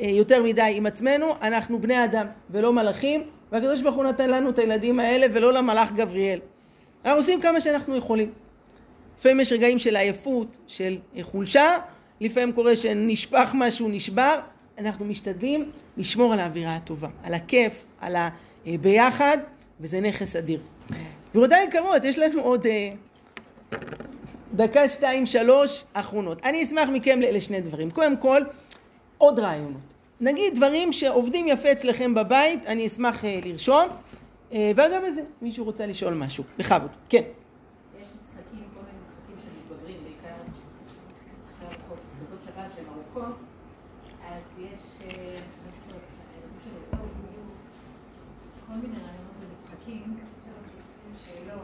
[0.00, 3.22] ויותר מדי עם עצמנו, אנחנו בני אדם ולא מלאכים,
[3.52, 6.38] והקדוש ברוך הוא נתן לנו את הילדים האלה ולא למלאך גבריאל.
[7.04, 8.32] אנחנו עושים כמה שאנחנו יכולים.
[9.18, 11.76] לפעמים יש רגעים של עייפות, של חולשה,
[12.20, 14.40] לפעמים קורה שנשפך משהו, נשבר,
[14.78, 18.16] אנחנו משתדלים לשמור על האווירה הטובה, על הכיף, על
[18.66, 19.38] הביחד,
[19.80, 20.60] וזה נכס אדיר.
[21.30, 22.90] גבירותיי יקרות, יש לנו עוד אה,
[24.54, 26.46] דקה, שתיים, שלוש אחרונות.
[26.46, 27.90] אני אשמח מכם לשני דברים.
[27.90, 28.42] קודם כל,
[29.18, 29.80] עוד רעיונות.
[30.20, 33.88] נגיד דברים שעובדים יפה אצלכם בבית, אני אשמח אה, לרשום.
[34.52, 36.44] אה, ואגב בזה, מישהו רוצה לשאול משהו.
[36.58, 36.90] בכבוד.
[37.08, 37.18] כן.
[37.18, 37.22] יש
[38.02, 40.36] משחקים, כל מיני משחקים של מתבגרים, בעיקר
[41.56, 43.36] אחרי ארוחות, סעודות שבת שהן ארוכות,
[44.28, 44.68] אז יש,
[45.02, 46.04] אה, מה זאת אומרת,
[46.34, 47.04] הילדים של אותו,
[48.66, 50.16] כל מיני רעיונות למשחקים,
[51.26, 51.60] שלא, אה,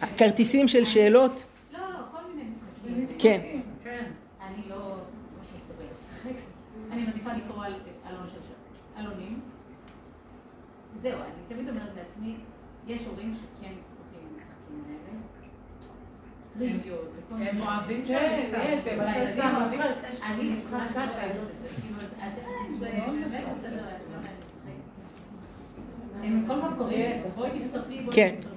[0.00, 1.44] של- כרטיסים של שאלות?
[1.72, 3.06] לא, לא, כל מיני משחקים.
[3.18, 3.40] כן.
[4.40, 4.96] אני לא.
[6.92, 7.72] אני מעדיפה לקרוא על
[8.10, 9.40] אלון של שם, אלונים.
[11.02, 12.36] זהו, אני תמיד אומרת לעצמי,
[12.86, 15.18] יש הורים שכן מצטרפים למשחקים האלה.
[16.58, 17.12] טריוויות.
[17.30, 18.92] הם אוהבים כן, שם משחק.
[19.68, 20.22] משחק.
[20.22, 20.78] אני משחק.
[20.90, 24.36] כאילו, לאפשר להם לשחק.
[26.22, 28.34] הם כל פעם קוראים, בואי תצטרפי, בואי כן.
[28.40, 28.55] תצטרפי.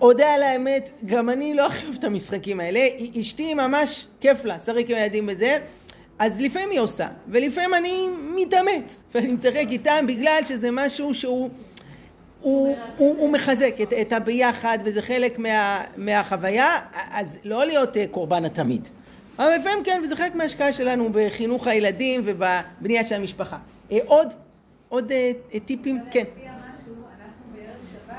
[0.00, 2.80] אודה על האמת, גם אני לא הכי אוהב את המשחקים האלה.
[3.20, 5.58] אשתי ממש כיף לה, לשחק עם הילדים בזה.
[6.18, 11.50] אז לפעמים היא עושה, ולפעמים אני מתאמץ, ואני משחק איתם בגלל שזה משהו שהוא
[12.40, 16.78] הוא, הוא, הוא מחזק את, את הביחד וזה חלק מה, מהחוויה,
[17.10, 18.88] אז לא להיות אה, קורבן התמיד.
[19.38, 23.58] אבל לפעמים כן, וזה חלק מההשקעה שלנו בחינוך הילדים ובבנייה של המשפחה.
[23.92, 24.28] אה, עוד,
[24.88, 25.32] עוד אה,
[25.64, 25.98] טיפים?
[26.10, 26.24] כן.
[26.24, 28.14] להציע משהו, אנחנו בערב שבת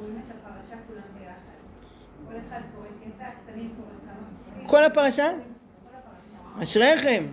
[0.00, 1.58] קוראים את הפרשה כולם ביחד.
[2.28, 4.66] כל אחד קורא קטע, הקטנים קוראים כמה פסוקים.
[4.66, 5.30] כל הפרשה?
[6.62, 7.24] אשריכם.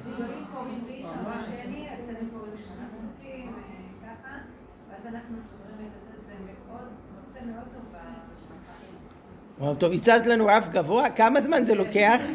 [9.59, 12.21] וואו, טוב, הצבת לנו רף גבוה, כמה זמן זה לוקח?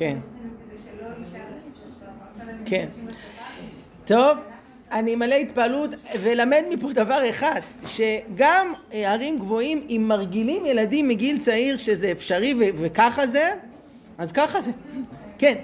[0.00, 0.18] כן.
[0.24, 2.86] רוצים כדי שלא יישאר את הפרשה והם כן.
[4.06, 4.38] טוב,
[4.92, 5.90] אני מלא התפעלות
[6.22, 12.54] ולמד מפה דבר אחד, שגם אה, ערים גבוהים, אם מרגילים ילדים מגיל צעיר שזה אפשרי
[12.54, 13.50] ו- וככה זה,
[14.18, 14.70] אז ככה זה.
[15.38, 15.54] כן.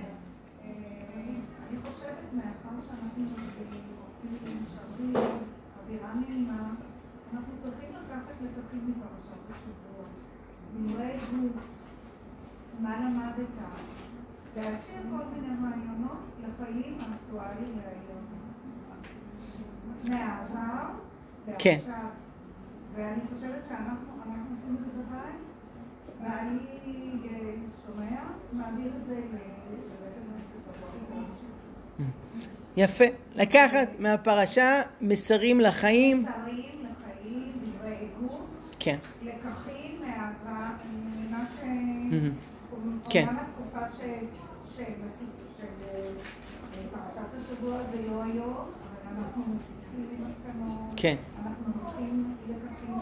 [12.80, 13.46] מה למדת,
[14.56, 16.18] להציע כל מיני רעיונות
[16.48, 18.26] לחיים האקטואליים להיום.
[20.10, 20.86] מהעבר.
[21.58, 21.78] כן.
[22.94, 25.40] ואני חושבת שאנחנו אנחנו עושים את זה בבית,
[26.22, 26.58] ואני
[27.24, 27.54] אה,
[27.86, 28.20] שומע,
[28.52, 30.16] מעביר את זה לבית
[30.74, 31.46] הכנסת.
[32.76, 33.04] יפה.
[33.34, 36.22] לקחת מהפרשה מסרים לחיים.
[36.22, 38.46] מסרים לחיים, דברי עדות,
[38.78, 38.96] כן.
[39.22, 40.74] לקחים מהעבר,
[41.18, 41.60] ממה ש...
[41.62, 42.32] מהמם.
[43.10, 43.26] כן.
[43.28, 44.00] התקופה ש...
[44.76, 44.84] של
[45.56, 46.10] של, אה,
[47.56, 50.92] השבוע זה לא היום, אבל אנחנו מוסיפים מסקנות.
[50.96, 51.16] כן.
[51.46, 52.34] אנחנו לקחים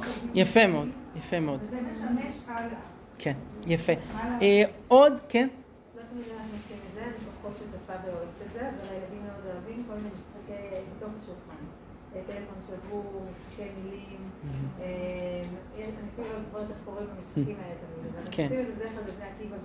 [0.05, 0.31] טובים.
[0.35, 0.89] יפה מאוד.
[1.17, 1.61] יפה מאוד.
[1.63, 2.79] וזה משמש הלאה.
[3.19, 3.33] כן.
[3.67, 3.93] יפה.
[4.43, 5.13] אה, עוד?
[5.29, 5.49] כן?
[5.97, 9.47] לא תמיד אנחנו עושים את זה, אני פחות שותפה ואוהבת את זה, אבל הילדים מאוד
[9.47, 11.65] אוהבים כל מיני משחקי בתוך השולחן.
[12.15, 14.31] אה, טלפון שבור, משחקי מילים.
[14.81, 15.43] אה,
[15.77, 18.15] אני אפילו לא זוכרת איך קוראים למשחקים האלה תמיד.
[18.15, 18.43] אבל כן.
[18.45, 19.57] עושים את זה בדרך כלל בבני עקיבא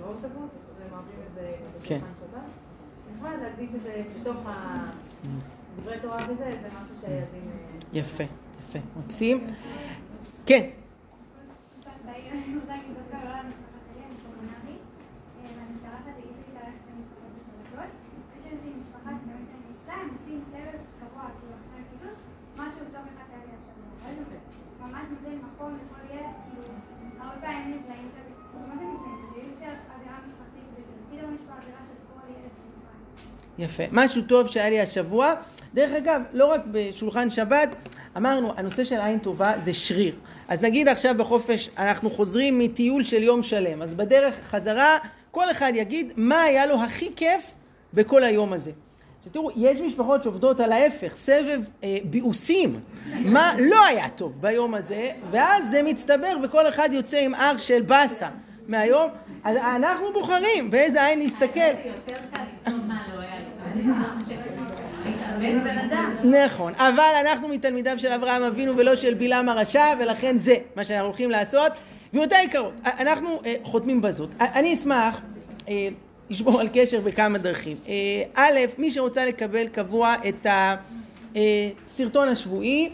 [0.00, 0.50] באוטובוס,
[0.92, 1.98] אוהבים את זה כן.
[1.98, 2.69] בשולחן שבת.
[3.14, 4.90] נחמד להקדיש את זה בתוך ה-
[5.80, 7.48] דברי תורה וזה, זה משהו שהילדים...
[7.50, 8.24] אה, יפה.
[8.68, 8.78] יפה.
[8.98, 9.46] מקסים.
[10.46, 10.70] כן.
[12.32, 14.76] אני רוצה להגיד דווקא לא למשפחה שלי, אני קומונרי,
[15.42, 17.90] ואני מתארחת, יש לי מתארחת במשפחות משפחתיות.
[18.36, 22.18] יש איזושהי משפחה שתמיד שאני אצלה, הם עושים סבב קבוע, כאילו אחרי הקידוש,
[22.60, 23.88] משהו טוב אחד שהיה לי השבוע.
[24.00, 24.26] ואז הוא
[24.88, 26.62] ממש נותן מקום לכל ילד, כאילו,
[27.22, 29.18] הרבה פעמים נפלאים כזה, כאילו, מה זה נפלאים?
[29.22, 33.00] כזה, יש לי אווירה משפחתית וזה, פתאום יש פה אווירה של כל ילד בנפרד.
[33.62, 33.82] יפה.
[33.92, 35.34] משהו טוב שהיה לי השבוע.
[35.74, 37.68] דרך אגב, לא רק בשולחן שבת,
[38.16, 40.14] אמרנו, הנושא של עין טובה זה שריר.
[40.48, 44.98] אז נגיד עכשיו בחופש אנחנו חוזרים מטיול של יום שלם, אז בדרך חזרה
[45.30, 47.50] כל אחד יגיד מה היה לו הכי כיף
[47.94, 48.70] בכל היום הזה.
[49.18, 52.80] עכשיו תראו, יש משפחות שעובדות על ההפך, סבב אה, ביאוסים,
[53.24, 57.82] מה לא היה טוב ביום הזה, ואז זה מצטבר וכל אחד יוצא עם הר של
[57.82, 58.28] באסה
[58.68, 59.10] מהיום,
[59.44, 61.60] אז אנחנו בוחרים באיזה עין להסתכל.
[61.84, 62.99] יותר קל לצעוד מה
[66.24, 71.06] נכון, אבל אנחנו מתלמידיו של אברהם אבינו ולא של בלעם הרשע, ולכן זה מה שאנחנו
[71.06, 71.72] הולכים לעשות.
[72.10, 74.30] גבירותיי יקרות, אנחנו חותמים בזאת.
[74.40, 75.20] אני אשמח
[76.30, 77.76] לשמור על קשר בכמה דרכים.
[78.34, 80.46] א', מי שרוצה לקבל קבוע את
[81.36, 82.88] הסרטון השבועי,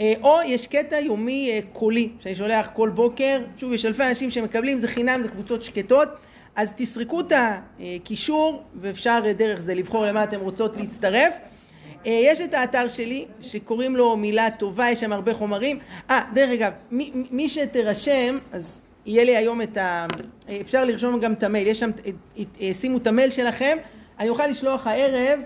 [0.00, 4.88] או יש קטע יומי קולי שאני שולח כל בוקר, שוב יש אלפי אנשים שמקבלים, זה
[4.88, 6.08] חינם, זה קבוצות שקטות,
[6.58, 7.32] אז תסרקו את
[7.78, 11.34] הקישור ואפשר אה, דרך זה לבחור למה אתם רוצות להצטרף.
[12.06, 15.78] אה, יש את האתר שלי שקוראים לו מילה טובה, יש שם הרבה חומרים.
[16.10, 20.06] אה, דרך אגב, מי, מי שתירשם, אז יהיה לי היום את ה...
[20.48, 21.90] אה, אפשר לרשום גם את המייל, יש שם,
[22.80, 23.76] שימו את המייל שלכם,
[24.18, 25.40] אני אוכל לשלוח הערב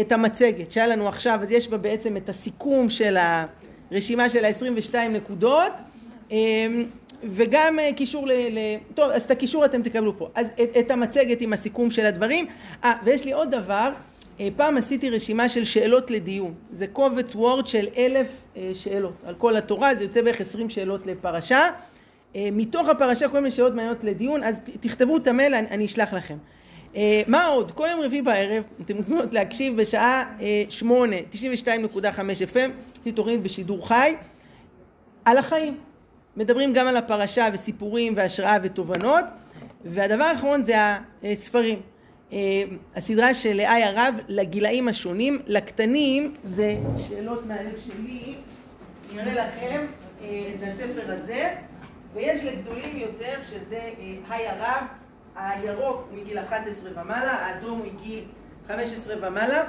[0.00, 3.16] את המצגת שהיה לנו עכשיו, אז יש בה בעצם את הסיכום של
[3.90, 5.72] הרשימה של ה-22 נקודות.
[7.30, 8.32] וגם אה, קישור ל...
[8.32, 8.58] ל...
[8.94, 10.28] טוב, אז את הקישור אתם תקבלו פה.
[10.34, 12.46] אז את, את המצגת עם הסיכום של הדברים.
[12.84, 13.90] אה, ויש לי עוד דבר,
[14.40, 16.54] אה, פעם עשיתי רשימה של שאלות לדיון.
[16.72, 21.06] זה קובץ וורד של אלף אה, שאלות על כל התורה, זה יוצא בערך עשרים שאלות
[21.06, 21.68] לפרשה.
[22.52, 26.36] מתוך הפרשה כל מיני שאלות מעניינות לדיון, אז תכתבו את המייל, אני, אני אשלח לכם.
[27.26, 27.70] מה עוד?
[27.70, 30.34] כל יום רביעי בערב, אתם מוזמנות להקשיב בשעה
[30.68, 31.66] שמונה, 92.5
[32.52, 34.14] FM, יש לי תוכנית בשידור חי,
[35.24, 35.76] על החיים.
[36.36, 39.24] מדברים גם על הפרשה וסיפורים והשראה ותובנות.
[39.84, 40.74] והדבר האחרון זה
[41.22, 41.80] הספרים.
[42.32, 42.38] אה,
[42.96, 46.76] הסדרה של איה רב לגילאים השונים, לקטנים זה
[47.08, 48.34] שאלות מהלב שלי,
[49.12, 49.80] אני אראה לכם,
[50.22, 51.54] אה, זה הספר הזה,
[52.14, 53.80] ויש לגדולים יותר שזה
[54.30, 54.86] אה, איה רב,
[55.36, 58.24] הירוק מגיל 11 ומעלה, האדום מגיל
[58.68, 59.62] 15 ומעלה.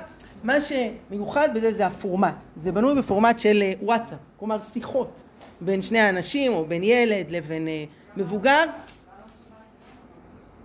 [0.43, 5.22] מה שמיוחד בזה זה הפורמט, זה בנוי בפורמט של אה, וואטסאפ, כלומר שיחות
[5.66, 7.84] בין שני האנשים או בין ילד לבין אה,
[8.18, 8.63] מבוגר.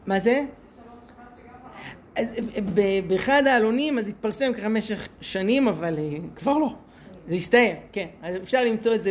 [0.07, 0.44] מה זה?
[2.18, 2.24] אה,
[3.07, 6.74] באחד העלונים אז התפרסם ככה במשך שנים אבל אה, כבר לא,
[7.28, 9.11] זה הסתיים, כן, אז אפשר למצוא את זה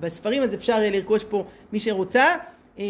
[0.00, 2.24] בספרים אז אפשר לרכוש פה מי שרוצה
[2.78, 2.84] אה,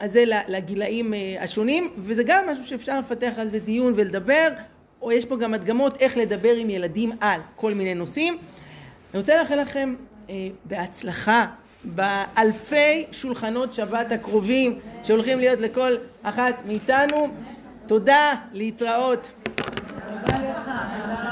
[0.00, 4.48] אז זה לגילאים השונים וזה גם משהו שאפשר לפתח על זה דיון ולדבר
[5.02, 8.38] או יש פה גם הדגמות איך לדבר עם ילדים על כל מיני נושאים.
[9.14, 9.94] אני רוצה לאחל לכם
[10.64, 11.46] בהצלחה
[11.84, 17.28] באלפי שולחנות שבת הקרובים שהולכים להיות לכל אחת מאיתנו.
[17.86, 19.32] תודה, להתראות.
[19.54, 21.27] תודה לך.